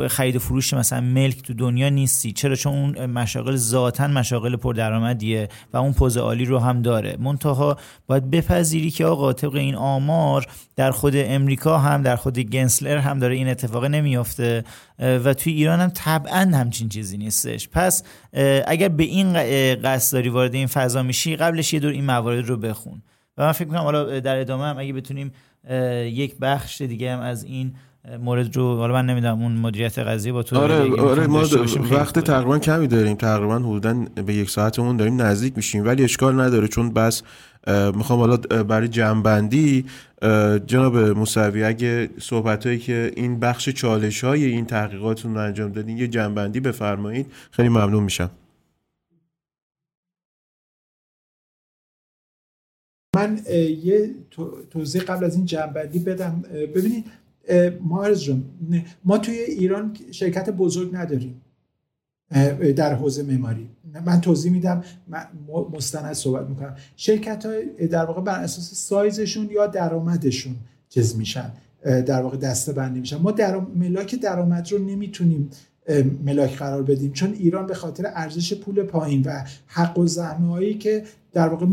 [0.08, 2.32] خرید و فروش مثلا ملک تو دنیا نیستی.
[2.32, 7.16] چرا؟ چون اون مشاغل ذاتا مشاغل پردرآمدیه و اون پوز عالی رو هم داره.
[7.20, 7.76] منتها
[8.06, 13.18] باید بپذیری که آقا طبق این آمار در خود امریکا هم در خود گنسلر هم
[13.18, 14.64] داره این اتفاق نمیافته
[14.98, 17.68] و توی ایران هم طبعا همچین چیزی نیستش.
[17.68, 18.02] پس
[18.66, 19.32] اگر به این
[19.82, 23.02] قصد داری وارد این فضا میشی قبلش یه دور این موارد رو بخون.
[23.38, 25.32] و من فکر کنم حالا در ادامه هم اگه بتونیم
[26.04, 27.74] یک بخش دیگه هم از این
[28.20, 31.42] مورد رو حالا من نمی‌دونم اون مدیریت قضیه با تو آره آره ما
[31.90, 33.16] وقت تقریبا کمی داریم.
[33.16, 33.94] تقریبا حدودا
[34.26, 35.84] به یک ساعتمون داریم نزدیک میشیم.
[35.84, 37.22] ولی اشکال نداره چون بس
[37.94, 39.84] می‌خوام حالا برای جنبندی
[40.66, 45.98] جناب موسوی اگه صحبت هایی که این بخش چالش های این تحقیقاتون رو انجام دادین
[45.98, 47.26] یه جنبندی بفرمایید.
[47.50, 48.30] خیلی ممنون میشم.
[53.16, 53.40] من
[53.84, 54.10] یه
[54.70, 56.42] توضیح قبل از این جنبندی بدم.
[56.74, 57.04] ببینید
[57.80, 58.44] مارز جون
[59.04, 61.40] ما توی ایران شرکت بزرگ نداریم
[62.76, 63.68] در حوزه معماری.
[64.06, 64.84] من توضیح میدم
[65.72, 66.76] مستند صحبت می‌کنم.
[66.96, 70.54] شرکت های در واقع بر اساس سایزشون یا درآمدشون
[70.88, 71.52] چیز میشن
[71.84, 73.16] در واقع دسته بندی میشن.
[73.16, 75.50] ما در ملاک درآمد رو نمی‌تونیم
[76.24, 80.74] ملاک قرار بدیم چون ایران به خاطر ارزش پول پایین و حق و زحمه هایی
[80.74, 81.04] که
[81.36, 81.66] در واقع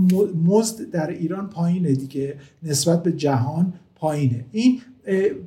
[0.46, 4.46] مزد در ایران پایینه دیگه نسبت به جهان پایینه.
[4.52, 4.82] این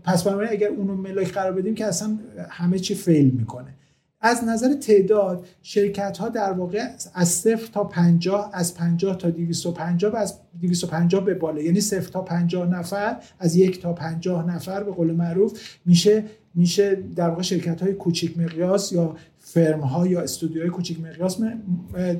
[0.04, 3.74] پس بنابراین اگر اونو ملاک قرار بدیم که اصلا همه چی فیل می‌کنه.
[4.20, 10.12] از نظر تعداد شرکت ها در واقع از صفر تا 50 از 50 تا 250
[10.12, 11.60] و از 250 به بالا.
[11.60, 16.94] یعنی صفر تا 50 نفر از یک تا 50 نفر به قول معروف میشه میشه
[17.16, 19.16] در واقع شرکت های کوچیک مقیاس یا
[19.48, 21.38] فرم ها یا استودیوهای کوچیک مقیاس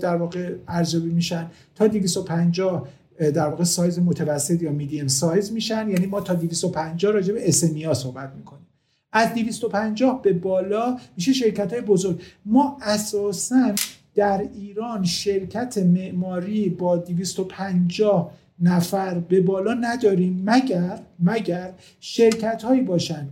[0.00, 5.88] در واقع ارزیابی میشن تا 250 در واقع سایز متوسط یا میدیم سایز میشن.
[5.88, 8.66] یعنی ما تا 250 راجع به اسمیا صحبت می‌کنیم.
[9.12, 12.22] از 250 به بالا میشه شرکت های بزرگ.
[12.44, 13.74] ما اساسا
[14.14, 20.42] در ایران شرکت معماری با 250 نفر به بالا نداریم.
[20.46, 23.28] مگر مگر شرکت هایی باشن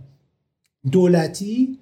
[0.91, 1.77] دولتی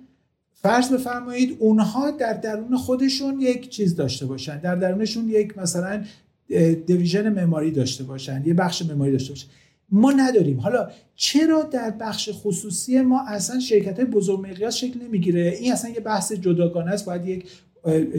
[0.63, 4.59] فرض بفرمایید اونها در درون خودشون یک چیز داشته باشن.
[4.59, 6.03] در درونشون یک مثلا
[6.85, 9.47] دیویژن معماری داشته باشن یه بخش معماری داشته باشن.
[9.89, 10.59] ما نداریم.
[10.59, 15.91] حالا چرا در بخش خصوصی ما اصلا شرکت های بزرگ مقیاس شکل نمی‌گیره؟ این اصلا
[15.91, 17.05] یه بحث جداگانه است.
[17.05, 17.47] باید یک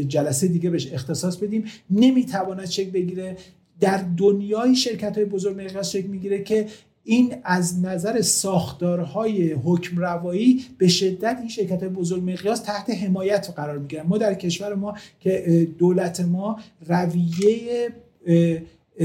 [0.09, 1.65] جلسه دیگه بهش اختصاص بدیم.
[1.91, 3.37] نمی‌تواند شکل بگیره.
[3.81, 6.67] در دنیای شرکت های بزرگ مقیاس شکل می‌گیره که
[7.05, 13.51] این از نظر ساختارهای حکم روایی به شدت این شرکت های بزرگ مقیاس تحت حمایت
[13.57, 14.07] قرار می‌گیرن.
[14.07, 17.89] ما در کشور ما که دولت ما رویه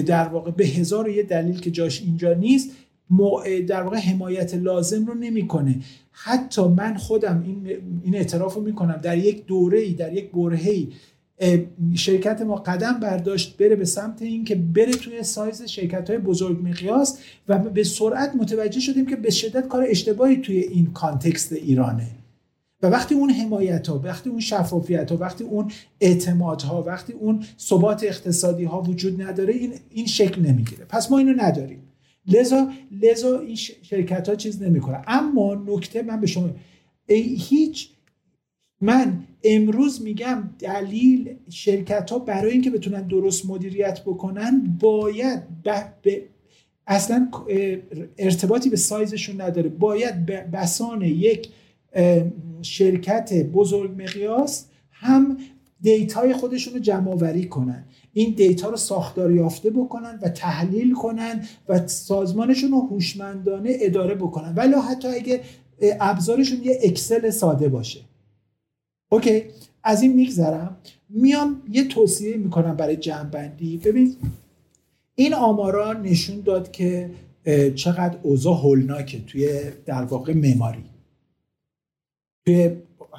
[0.06, 2.70] در واقع به هزار و یه دلیل که جاش اینجا نیست
[3.68, 5.80] در واقع حمایت لازم رو نمی‌کنه.
[6.12, 9.00] حتی من خودم این این اعتراف رو می‌کنم.
[9.04, 10.88] در یک دوره ای در یک برهه
[11.96, 16.68] شرکت ما قدم برداشت بره به سمت این که بره توی سایز شرکت های بزرگ
[16.68, 22.08] مقیاس و به سرعت متوجه شدیم که به شدت کار اشتباهی توی این کانتکست ایرانه.
[22.82, 25.72] و وقتی اون حمایت ها وقتی اون شفافیت ها وقتی اون
[26.02, 30.86] اعتماد ها وقتی اون ثبات اقتصادی ها وجود نداره این این شکل نمی‌گیره.
[30.86, 31.82] پس ما اینو نداریم.
[32.28, 32.72] لذا
[33.02, 36.50] لذا این شرکت ها چیز نمی‌کنه اما نکته من به شما
[37.08, 37.90] هیچ
[38.82, 45.42] من امروز میگم دلیل شرکت ها برای اینکه بتونن درست مدیریت بکنن باید
[46.88, 47.32] اصلا
[48.18, 49.70] ارتباطی به سایزشون نداره.
[49.70, 51.50] باید بسان یک
[52.62, 55.38] شرکت بزرگ مقیاس هم
[55.82, 57.86] data ی خودشون رو جمع آوری کنن.
[58.14, 64.54] این data رو ساختار یافته بکنن و تحلیل کنن و سازمانشون رو هوشمندانه اداره بکنن.
[64.56, 65.42] ولی حتی اگه
[65.82, 68.00] ابزارشون یه اکسل ساده باشه.
[69.10, 69.44] okay
[69.84, 70.78] از این میگذرم.
[71.10, 73.78] میام یه توصیه می‌کنم برای جمعبندی.
[73.78, 74.16] ببین
[75.16, 77.12] این آمارا نشون داد که
[77.76, 80.84] چقدر اوضاع هولناکه توی در واقع معماری.
[82.46, 82.72] توی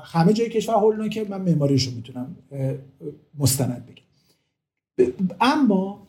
[0.05, 2.37] همه جای کشور هولناکه من معماریش رو می‌تونم
[3.39, 5.13] مستند بگم.
[5.41, 6.07] اما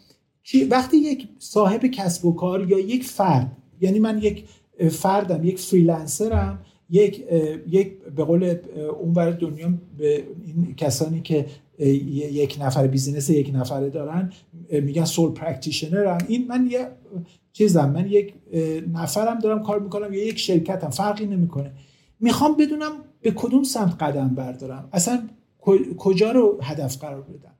[0.70, 4.46] وقتی یک صاحب کسب و کار یا یک فرد یعنی من یک
[4.92, 7.26] فردم یک فریلنسرم یک
[7.70, 8.56] یک به قول
[9.00, 11.46] اونور دنیا به این کسانی که
[11.80, 14.32] یک نفر business یک نفره دارن
[14.72, 16.88] میگن sole practitioner این من یه
[17.54, 18.34] چیزم من یک
[18.94, 21.72] نفرم دارم کار می‌کنم یا یک شرکتم فرقی نمی‌کنه.
[22.20, 24.90] می‌خوام بدونم به کدوم سمت قدم بردارم.
[24.92, 25.30] اصلا
[25.98, 27.56] کجا رو هدف قرار بدم.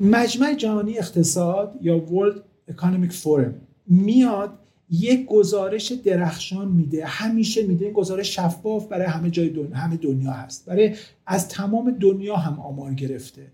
[0.00, 2.38] مجمع جهانی اقتصاد یا World
[2.72, 3.52] Economic Forum
[3.86, 4.58] میاد
[4.90, 7.06] یک گزارش درخشان میده.
[7.06, 7.90] همیشه میده.
[7.90, 10.66] گزارش شفاف برای همه جای دنیا همه دنیا هست.
[10.66, 10.94] برای
[11.26, 13.52] از تمام دنیا هم آمار گرفته.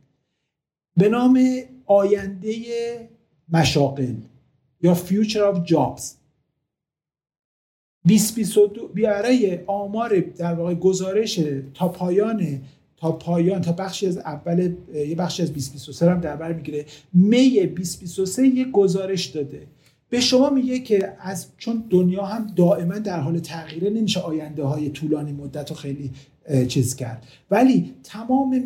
[0.97, 1.41] به نام
[1.87, 2.55] آینده
[3.49, 4.15] مشاقل
[4.83, 6.03] یا Future of Jobs.
[8.09, 11.41] 2022 برای آمار در واقع گزارش
[11.75, 12.61] تا پایان
[12.97, 16.87] تا پایان تا بخشی از اول یه بخشی از 2023 هم در بر می‌گیره.
[17.13, 19.67] می 2023 یه گزارش داده.
[20.11, 24.91] به شما میگه که از چون دنیا هم دائما در حال تغییره نمیشه آینده های
[24.91, 26.11] طولانی مدت رو خیلی
[26.69, 27.27] چیز کرد.
[27.51, 28.65] ولی تمام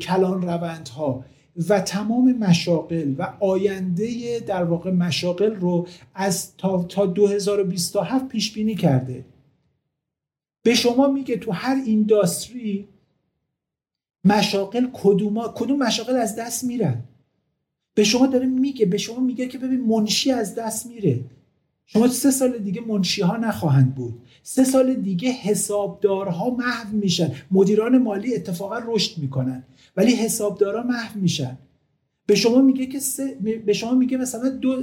[0.00, 1.24] کلان روندها
[1.68, 8.74] و تمام مشاقل و آینده در واقع مشاقل رو از تا, تا 2027 پیش بینی
[8.74, 9.24] کرده.
[10.62, 12.88] به شما میگه تو هر اینداستری
[14.24, 17.02] مشاقل کدوم کدوم مشاقل از دست میرن؟
[17.94, 21.20] به شما داره میگه به شما میگه که ببین منشی از دست میره.
[21.86, 24.14] شما سه سال دیگه منشی ها نخواهند بود.
[24.42, 27.32] سه سال دیگه حسابدارها محو میشن.
[27.50, 29.64] مدیران مالی اتفاقا رشد می‌کنن
[29.96, 31.58] ولی حسابدارا محو میشن.
[32.26, 33.00] به شما میگه که
[33.66, 34.82] به شما میگه مثلا دو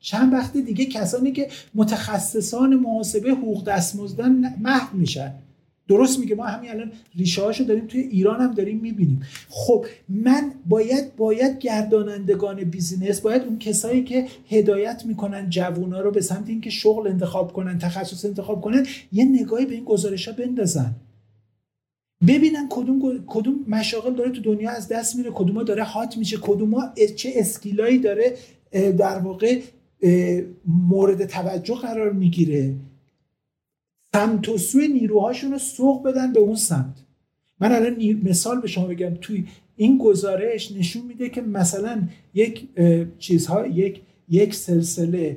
[0.00, 5.34] چند وقت دیگه کسانی که متخصصان محاسبه حقوق دستمزدن محو میشن.
[5.92, 9.22] درست میگه ما همین الان ریشه هاشو داریم توی ایران هم داریم می‌بینیم.
[9.48, 16.20] خب من باید باید گردانندگان بیزینس باید اون کسایی که هدایت می‌کنن جوونا رو به
[16.20, 20.94] سمت اینکه شغل انتخاب کنن تخصص انتخاب کنن یه نگاهی به این گزارش ها بندازن.
[22.28, 26.92] ببینن کدوم کدوم مشاغل داره تو دنیا از دست میره کدوم داره هات میشه کدوم
[27.16, 28.34] چه اسکیلایی داره
[28.72, 29.60] در واقع
[30.66, 32.74] مورد توجه قرار می‌گیره.
[34.14, 37.04] سمت و سوی نیروهاشون رو سوق بدن به اون سمت.
[37.60, 39.44] من الان مثال به شما بگم توی
[39.76, 42.02] این گزارش نشون میده که مثلا
[42.34, 42.68] یک
[43.18, 45.36] چیزها یک یک سلسله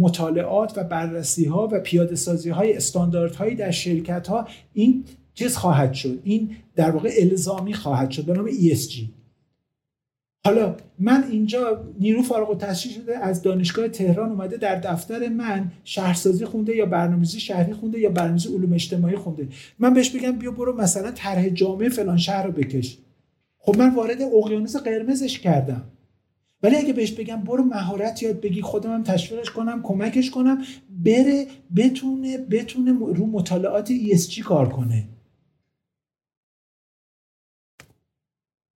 [0.00, 5.92] مطالعات و بررسی ها و پیاده سازی های استانداردهایی در شرکت ها این چیز خواهد
[5.92, 6.20] شد.
[6.24, 8.24] این در واقع الزامی خواهد شد.
[8.24, 9.19] به نام ESG
[10.44, 16.44] حالا من اینجا نیرو فارغ التحصیل شده از دانشگاه تهران اومده در دفتر من شهرسازی
[16.44, 19.48] خونده یا برنامه‌ریزی شهری خونده یا برنامه‌ریزی علوم اجتماعی خونده.
[19.78, 22.98] من بهش بگم بیا برو مثلا طرح جامعه فلان شهر رو بکش.
[23.58, 25.82] خب من وارد اقیانوس قرمزش کردم.
[26.62, 30.62] ولی اگه بهش بگم برو مهارت یاد بگی خودم هم تشویقش کنم کمکش کنم
[31.04, 35.08] بره بتونه بتونه رو مطالعات ESG کار کنه.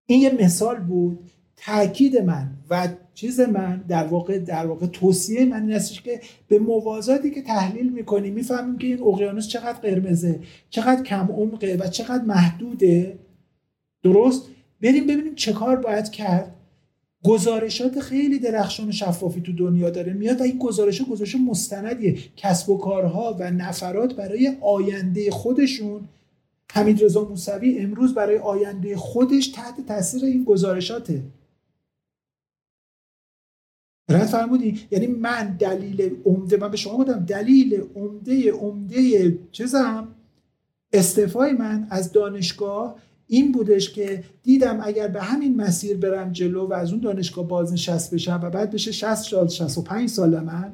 [0.06, 1.30] این یه مثال بود.
[1.66, 6.58] تاکید من و چیز من در واقع در واقع توصیه من این هستش که به
[6.58, 10.40] موازاتی که تحلیل می‌کنیم می‌فهمیم که این اقیانوس چقدر قرمزه
[10.70, 13.18] چقدر کم عمقه و چقدر محدوده.
[14.02, 14.42] درست؟
[14.82, 16.54] بریم ببینیم چه کار باید کرد.
[17.24, 20.12] گزارشات خیلی درخشان و شفافی تو دنیا داره.
[20.12, 22.16] میاد و این گزارش گزارش مستندیه.
[22.36, 26.08] کسب و کارها و نفرات برای آینده خودشون.
[26.72, 31.22] حمید رضا موسوی امروز برای آینده خودش تحت تاثیر این گزارشاته.
[34.09, 40.09] رد فرمودی یعنی من دلیل عمده من به شما گفتم دلیل عمده عمده چیزم.
[40.92, 42.96] استعفای من از دانشگاه
[43.26, 48.14] این بودش که دیدم اگر به همین مسیر برم جلو و از اون دانشگاه بازنشست
[48.14, 50.72] بشم و بعد بشه 60 سال 65 سال من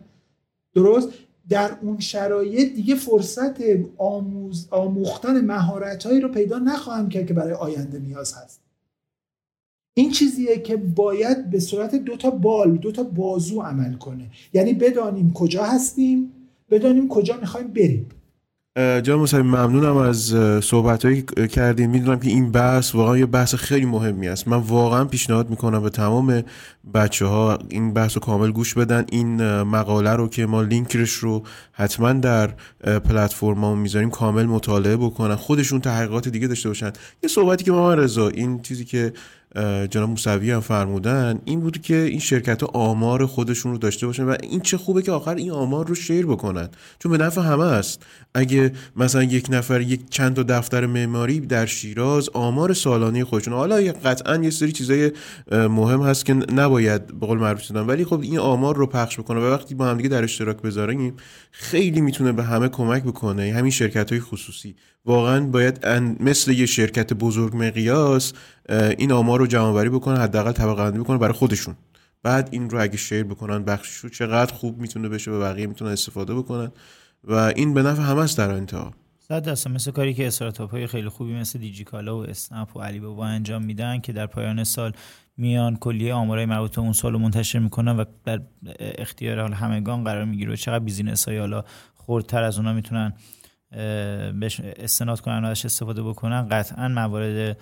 [0.75, 1.09] درست؟
[1.49, 3.57] در اون شرایط دیگه فرصت
[3.99, 8.61] آموز آموختن مهارتهایی رو پیدا نخواهم کرد که برای آینده نیاز هست.
[9.95, 14.31] این چیزیه که باید به صورت دو تا بال دو تا بازو عمل کنه.
[14.53, 16.33] یعنی بدانیم کجا هستیم
[16.71, 18.07] بدانیم کجا می‌خوایم بریم.
[18.77, 21.23] جان مصطفی ممنونم از صحبت هایی
[21.53, 24.49] کردیم می‌دونم که این بحث واقعا یه بحث خیلی مهمی است.
[24.49, 26.43] من واقعا پیشنهاد می‌کنم به تمام
[26.95, 29.05] بچه ها این بحث رو کامل گوش بدن.
[29.13, 32.51] این مقاله رو که ما لینکش رو حتما در
[33.05, 36.93] پلتفرم می‌ذاریم کامل مطالعه بکنن خودشون تحقیقات دیگه داشته باشن.
[37.23, 39.13] یه صحبتی که ما رضا این چیزی که
[39.91, 44.37] جناب موسوی هم فرمودن این بود که این شرکت آمار خودشون رو داشته باشن و
[44.43, 46.69] این چه خوبه که آخر این آمار رو شیر بکنن.
[46.99, 48.03] چون به نفع همه است.
[48.35, 53.93] اگه مثلا یک نفر یک چند تا دفتر معماری در شیراز آمار سالانه خودشون حالا
[54.05, 55.13] قطعا یه سری چیزای
[55.53, 59.45] مهم هست که نباید به قول معروف ولی خب این آمار رو پخش بکنه و
[59.45, 61.15] وقتی با هم دیگه در اشتراک بذاریم
[61.51, 63.53] خیلی می‌تونه به همه کمک بکنه.
[63.53, 64.77] همین شرکت های خصوصی.
[65.05, 65.87] واقعا باید
[66.21, 68.33] مثل یه شرکت بزرگ مقیاس
[68.69, 71.77] این آمار رو جمع بری بکنن حداقل طبقه بندی بکنن برای خودشون.
[72.23, 75.91] بعد این رو اگه share بکنن بخشش رو چقدر خوب می‌تونه بشه و بقیه می‌تونن
[75.91, 76.73] استفاده بکنن.
[77.25, 78.95] و این به نفع همه است در انتها.
[79.19, 82.81] صد در صد مثل کاری که استارتاپ های خیلی خوبی مثل دیجیکالا و اسنپ و
[82.81, 84.93] علی بابا انجام میدن که در پایان سال
[85.37, 88.41] میان کلیه آمارای مربوط به اون سال رو منتشر می‌کنن و در
[88.79, 93.13] اختیار حال همگان قرار می‌گیره و چقدر business های حالا خردتر از اونا می‌تونن
[94.41, 96.49] بهش استناد کنن ازش استفاده بکنن.
[96.49, 97.57] قطعا موارد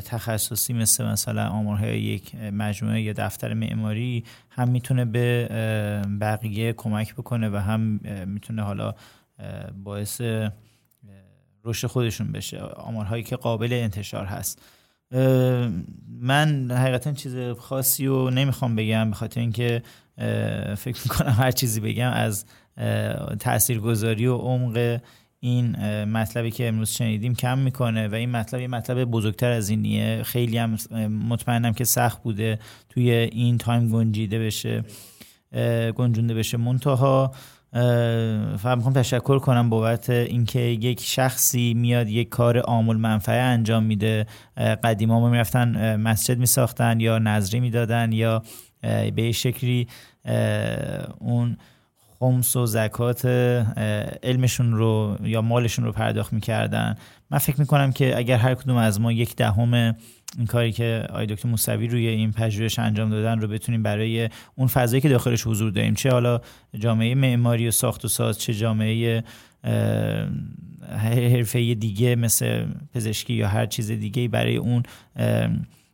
[0.00, 5.48] تخصصی مثل مثلا آمارهای یک مجموعه یا دفتر معماری هم می‌تونه به
[6.20, 7.80] بقیه کمک بکنه و هم
[8.26, 8.94] می‌تونه حالا
[9.84, 10.20] باعث
[11.64, 12.60] رشد خودشون بشه.
[12.60, 14.62] آمارهایی که قابل انتشار هست.
[16.20, 19.82] من حقیقتا چیز خاصی رو نمی‌خوام بگم به خاطر اینکه
[20.76, 22.44] فکر می‌کنم هر چیزی بگم از
[23.40, 25.00] تاثیرگذاری و عمق
[25.44, 30.22] این مطلبی که امروز شنیدیم کم می‌کنه و این مطلب یه مطلب بزرگتر از اینیه.
[30.22, 30.76] خیلی هم
[31.28, 34.84] مطمئنم که سخت بوده توی این تایم گنجیده بشه
[35.94, 37.32] گنجونده بشه منتها.
[38.58, 44.26] فقط می‌خوام تشکر کنم بابت اینکه یک شخصی میاد یک کار عامل منفعه انجام میده.
[44.84, 48.42] قدیما ما می‌رفتن مسجد میساختن یا نظری می‌دادن یا
[49.16, 49.88] به شکلی
[51.18, 51.56] اون
[52.18, 53.26] خمس و زکات
[54.22, 56.96] علمشون رو یا مالشون رو پرداخت می‌کردن.
[57.30, 59.94] من فکر می‌کنم که اگر هر کدوم از ما یک دهم
[60.38, 64.66] این کاری که آقای دکتر موسوی روی این پژوهش انجام دادن رو بتونیم برای اون
[64.68, 66.40] فضایی که داخلش حضور داریم چه حالا
[66.78, 69.24] جامعه معماری و ساخت و ساز چه جامعه
[70.98, 74.82] حرفه دیگه مثل پزشکی یا هر چیز دیگه برای اون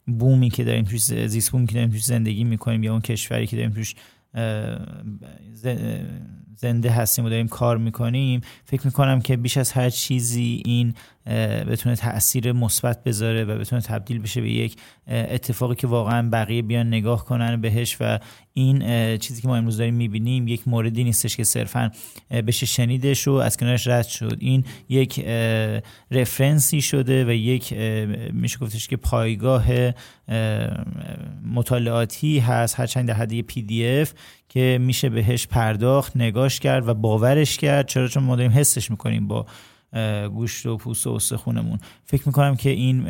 [0.06, 3.56] بومی که داریم توش زیست بومی که داریم توش زندگی می‌کنیم یا اون کشوری که
[3.56, 3.94] داریم توش
[4.34, 5.04] آه،
[5.52, 10.62] زي آه، زنده هستیم و داریم کار می‌کنیم فکر می‌کنم که بیش از هر چیزی
[10.64, 10.94] این
[11.70, 14.76] بتونه تاثیر مثبت بذاره و بتونه تبدیل بشه به یک
[15.08, 18.18] اتفاقی که واقعا بقیه بیان نگاه کنن بهش و
[18.54, 18.78] این
[19.16, 21.90] چیزی که ما امروز داریم می‌بینیم یک موردی نیستش که صرفا
[22.30, 24.36] بشه شنیدش و از کنارش رد شد.
[24.40, 25.24] این یک
[26.10, 27.72] رفرنسی شده و یک
[28.32, 29.64] میشه گفتش که پایگاه
[31.54, 34.12] مطالعاتی هست هرچند در حد پی دی اف
[34.52, 37.86] که میشه بهش پرداخت نگاش کرد و باورش کرد.
[37.86, 39.46] چرا؟ چون ما داریم حسش می‌کنیم با
[40.34, 43.06] گوشت و پوست و استخونمون فکر می‌کنم که این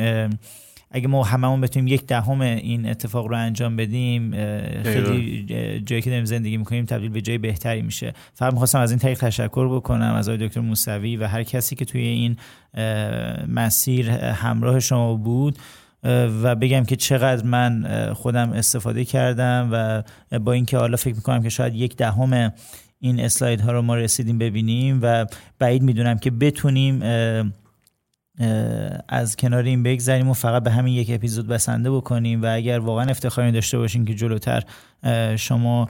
[0.91, 4.31] اگه ما هممون بتونیم یک دهم این اتفاق رو انجام بدیم
[4.83, 5.45] خیلی
[5.87, 8.13] جایی که داریم زندگی می‌کنیم تبدیل به جای بهتری میشه.
[8.35, 11.85] فقط می‌خواستم از این طریق تشکر بکنم از آقای دکتر موسوی و هر کسی که
[11.85, 12.37] توی این
[13.49, 15.59] مسیر همراه شما بود.
[16.43, 20.03] و بگم که چقدر من خودم استفاده کردم و
[20.39, 22.53] با اینکه حالا فکر می‌کنم که شاید یک دهم
[22.99, 25.27] این اسلاید ها رو ما رسیدیم ببینیم و
[25.59, 27.03] بعید می‌دونم که بتونیم
[29.09, 33.05] از کنار این بگذریم و فقط به همین یک اپیزود بسنده بکنیم و اگر واقعا
[33.05, 34.63] افتخاری داشته باشین که جلوتر
[35.37, 35.89] شما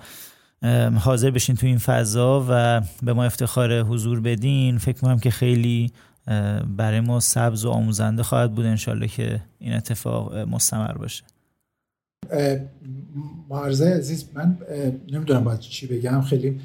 [0.98, 5.92] حاضر بشین تو این فضا و به ما افتخار حضور بدین فکر می‌کنم که خیلی
[6.76, 11.24] برای ما سبز و آموزنده خواهد بود انشالله که این اتفاق مستمر باشه.
[13.50, 14.58] معرضه عزیز من
[15.12, 16.20] نمی‌دونم باید چی بگم.
[16.20, 16.60] خیلی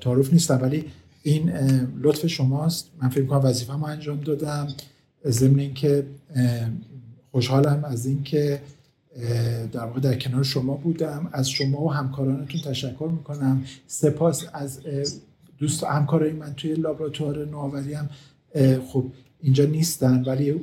[0.00, 0.84] تعارف نیستم ولی
[1.22, 1.52] این
[2.00, 2.90] لطف شماست.
[3.02, 4.68] من فکر کنم وظیفه ما انجام دادم.
[5.26, 6.06] ضمن اینکه
[7.30, 8.62] خوشحالم از اینکه
[9.72, 11.28] در واقع در کنار شما بودم.
[11.32, 13.64] از شما و همکارانتون تشکر می‌کنم.
[13.86, 14.80] سپاس از
[15.58, 18.08] دوست همکارای من توی لابراتوار نوآوری هم
[18.88, 19.04] خب
[19.40, 20.60] اینجا نیستن ولی روی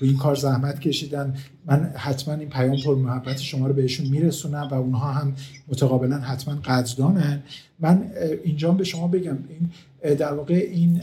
[0.00, 1.34] این کار زحمت کشیدن.
[1.66, 5.34] من حتما این پیام پر محبت شما رو بهشون میرسونم و اونها هم
[5.68, 7.42] متقابلا حتما قدردانن.
[7.80, 8.10] من
[8.44, 9.70] اینجا به شما بگم این
[10.14, 11.02] در واقع این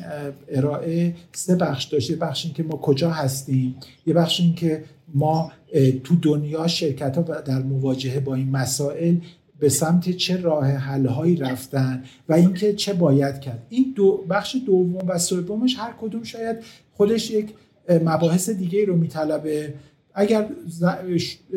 [0.49, 2.09] ارائه سه بخش داشت.
[2.09, 3.75] یه بخش این که ما کجا هستیم
[4.05, 4.83] یه بخش این که
[5.13, 5.51] ما
[6.03, 9.15] تو دنیا شرکت ها در مواجهه با این مسائل
[9.59, 13.67] به سمت چه راه حل هایی رفتن و اینکه چه باید کرد.
[13.69, 16.57] این دو بخش دوم و سومش هر کدوم شاید
[16.93, 17.53] خودش یک
[17.89, 19.73] مباحث دیگه رو میطلبه.
[20.13, 20.47] اگر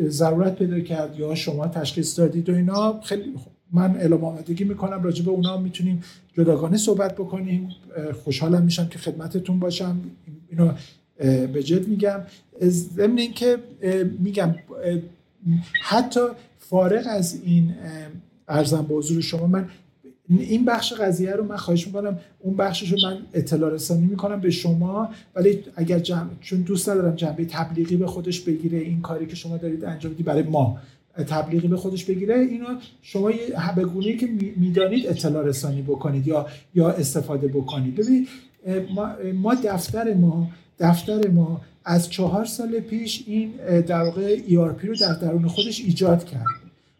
[0.07, 3.35] ضرورت پیدا کرد یا شما تشخیص دادید و اینا خیلی
[3.71, 6.03] من اعلام آمادگی می‌کنم راجع به اونا می‌تونیم
[6.33, 7.69] جداگانه صحبت بکنیم.
[8.23, 10.01] خوشحالم میشم که خدمتتون باشم.
[10.49, 10.71] اینو
[11.53, 12.19] به جد میگم.
[12.63, 13.57] ضمن اینکه
[14.19, 14.55] میگم
[15.81, 16.19] حتی
[16.69, 17.75] فارغ از این
[18.47, 19.69] ارزم به حضور شما من
[20.29, 22.19] این بخش قضیه رو من خواهش می‌کنم.
[22.39, 25.09] اون بخشش رو من اطلاع رسانی می‌کنم به شما.
[25.35, 29.57] ولی اگر جمع چون دوست ندارم جنبه تبلیغی به خودش بگیره این کاری که شما
[29.57, 30.77] دارید انجام می‌دید برای ما
[31.27, 32.65] تبلیغی به خودش بگیره اینو
[33.01, 33.31] شما
[33.75, 37.95] به که می‌دانید اطلاع رسانی بکنید یا یا استفاده بکنید.
[37.95, 38.27] ببینید
[38.95, 43.51] ما, ما دفتر ما دفتر ما از چهار سال پیش این
[43.87, 46.45] در واقع ERP رو در درون خودش ایجاد کرد.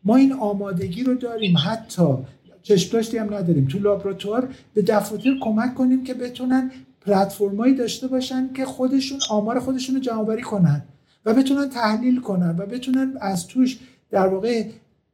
[0.04, 1.56] ما این آمادگی رو داریم.
[1.58, 2.14] حتی
[2.62, 3.68] چشم انداز داریم.
[3.68, 6.72] تو لابراتوار به دفاتر کمک کنیم که بتونن
[7.02, 10.84] پلتفرمایی داشته باشن که خودشون آمار خودشون رو جمع کنن
[11.26, 13.80] و بتونن تحلیل کنن و بتونن از توش
[14.12, 14.64] در واقع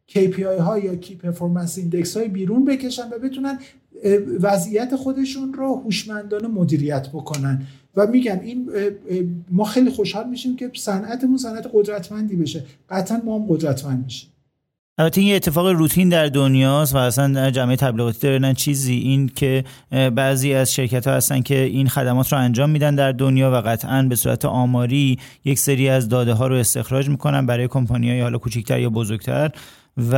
[0.09, 3.59] KPI ها یا key performance index های بیرون بکشن و بتونن
[4.41, 7.61] وضعیت خودشون رو هوشمندانه مدیریت بکنن.
[7.95, 8.69] و میگم این
[9.51, 12.63] ما خیلی خوشحال میشیم که صنعتمون صنعت قدرتمندی بشه.
[12.89, 14.29] قطعا ما هم قدرتمند میشیم.
[14.97, 18.95] البته این اتفاق روتین در دنیاست و اصلا جامعه تبلیغاتی دارن چیزی.
[18.95, 23.51] این که بعضی از شرکت ها هستن که این خدمات رو انجام میدن در دنیا
[23.51, 28.09] و قطعا به صورت آماری یک سری از داده ها رو استخراج می‌کنن برای کمپانی
[28.09, 29.51] های حالا کوچکتر یا بزرگتر.
[29.97, 30.17] و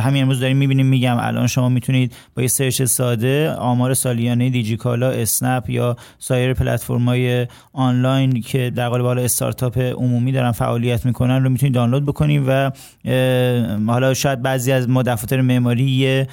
[0.00, 5.10] همین امروز داریم می‌بینیم میگم الان شما می‌تونید با یه سرچ ساده آمار سالیانه دیجیکالا
[5.10, 11.50] اسنپ یا سایر پلتفرم‌های آنلاین که در قالب حالا استارتاپ عمومی دارن فعالیت می‌کنن رو
[11.50, 12.70] می‌تونید دانلود بکنید و
[13.86, 16.26] حالا شاید بعضی از ما دفاتر معماری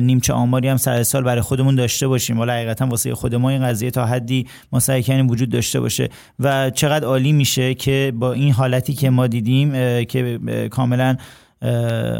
[0.00, 2.40] نیمچه آماری هم سر سال برای خودمون داشته باشیم.
[2.40, 6.08] ولی حقیقتا واسه خود ما این قضیه تا حدی ما سعی وجود داشته باشه
[6.40, 9.72] و چقدر عالی میشه که با این حالتی که ما دیدیم
[10.04, 10.38] که
[10.70, 11.16] کاملا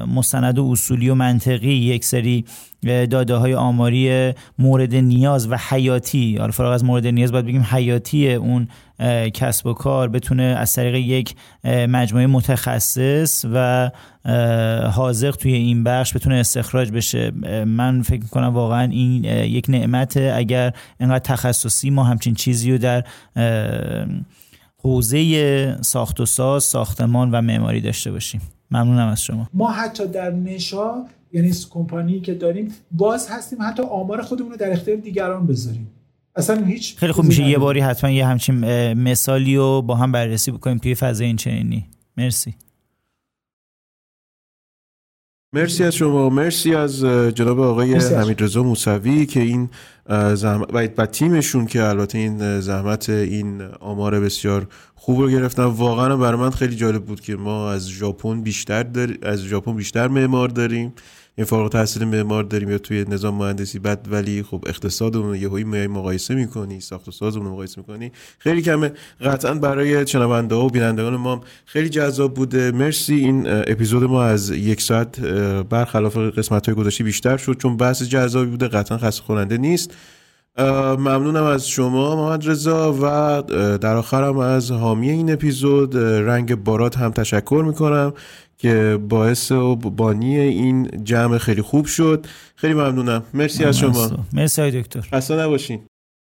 [0.07, 2.45] مستند و اصولی و منطقی یک سری
[2.83, 6.37] داده های آماری مورد نیاز و حیاتی.
[6.37, 8.69] حالا فراغ از مورد نیاز باید بگیم حیاتی اون
[9.35, 11.35] کسب و کار بتونه از طریق یک
[11.65, 13.91] مجموعه متخصص و
[14.93, 17.31] حاضق توی این بخش بتونه استخراج بشه.
[17.65, 23.05] من فکر می‌کنم واقعا این یک نعمت اگر اینقدر تخصصی ما همچین چیزی رو در
[24.83, 28.41] حوزه ساخت و ساز ساختمان و معماری داشته باشیم.
[28.71, 29.49] ممنونم از شما.
[29.55, 30.93] ما حتی در نشا
[31.33, 35.91] یعنی کمپانی که داریم باز هستیم حتی آمار خودمون رو در اختیار دیگران بذاریم.
[36.37, 37.49] اصلا هیچ خیلی خوب میشه.
[37.49, 38.55] یه باری حتما یه همچین
[38.93, 41.87] مثالی رو با هم بررسی بکنیم توی فضای این چنینی.
[42.17, 42.55] مرسی.
[45.53, 46.29] مرسی از شما.
[46.29, 47.05] مرسی از
[47.35, 49.69] جناب آقای حمید رضا موسوی که این
[50.35, 55.65] زحمت و تیمشون که البته این زحمت این آمار بسیار خوب رو گرفتن.
[55.65, 59.09] واقعا برای من خیلی جالب بود که ما از ژاپن بیشتر در...
[59.23, 60.93] از ژاپن بیشتر معمار داریم.
[61.41, 65.87] این فارغ التحصیل معمار داریم یا توی نظام مهندسی بعد ولی خب اقتصادمون یهویی میای
[65.87, 68.13] مقایسه می‌کنی ساخت و سازمون مقایسه می‌کنی.
[68.39, 68.93] خیلی کمه.
[69.21, 72.71] قطعا برای شنونده و بینندگان ما خیلی جذاب بوده.
[72.71, 73.15] مرسی.
[73.15, 75.21] این اپیزود ما از یک ساعت
[75.71, 78.69] برخلاف قسمت های گذشته بیشتر شد چون بحث جذابی بوده.
[78.69, 79.95] قطعا خسته کننده نیست
[80.59, 83.43] ممنونم از شما محمد رضا و
[83.79, 88.13] در آخرم از حامی این اپیزود رنگ بارات هم تشکر می‌کنم.
[88.61, 92.27] که باعث و بانی این جمع خیلی خوب شد.
[92.57, 93.23] خیلی ممنونم.
[93.35, 94.11] مرسی از شما.
[94.33, 95.09] مرسی دکتر.
[95.13, 95.81] اصلا نباشین.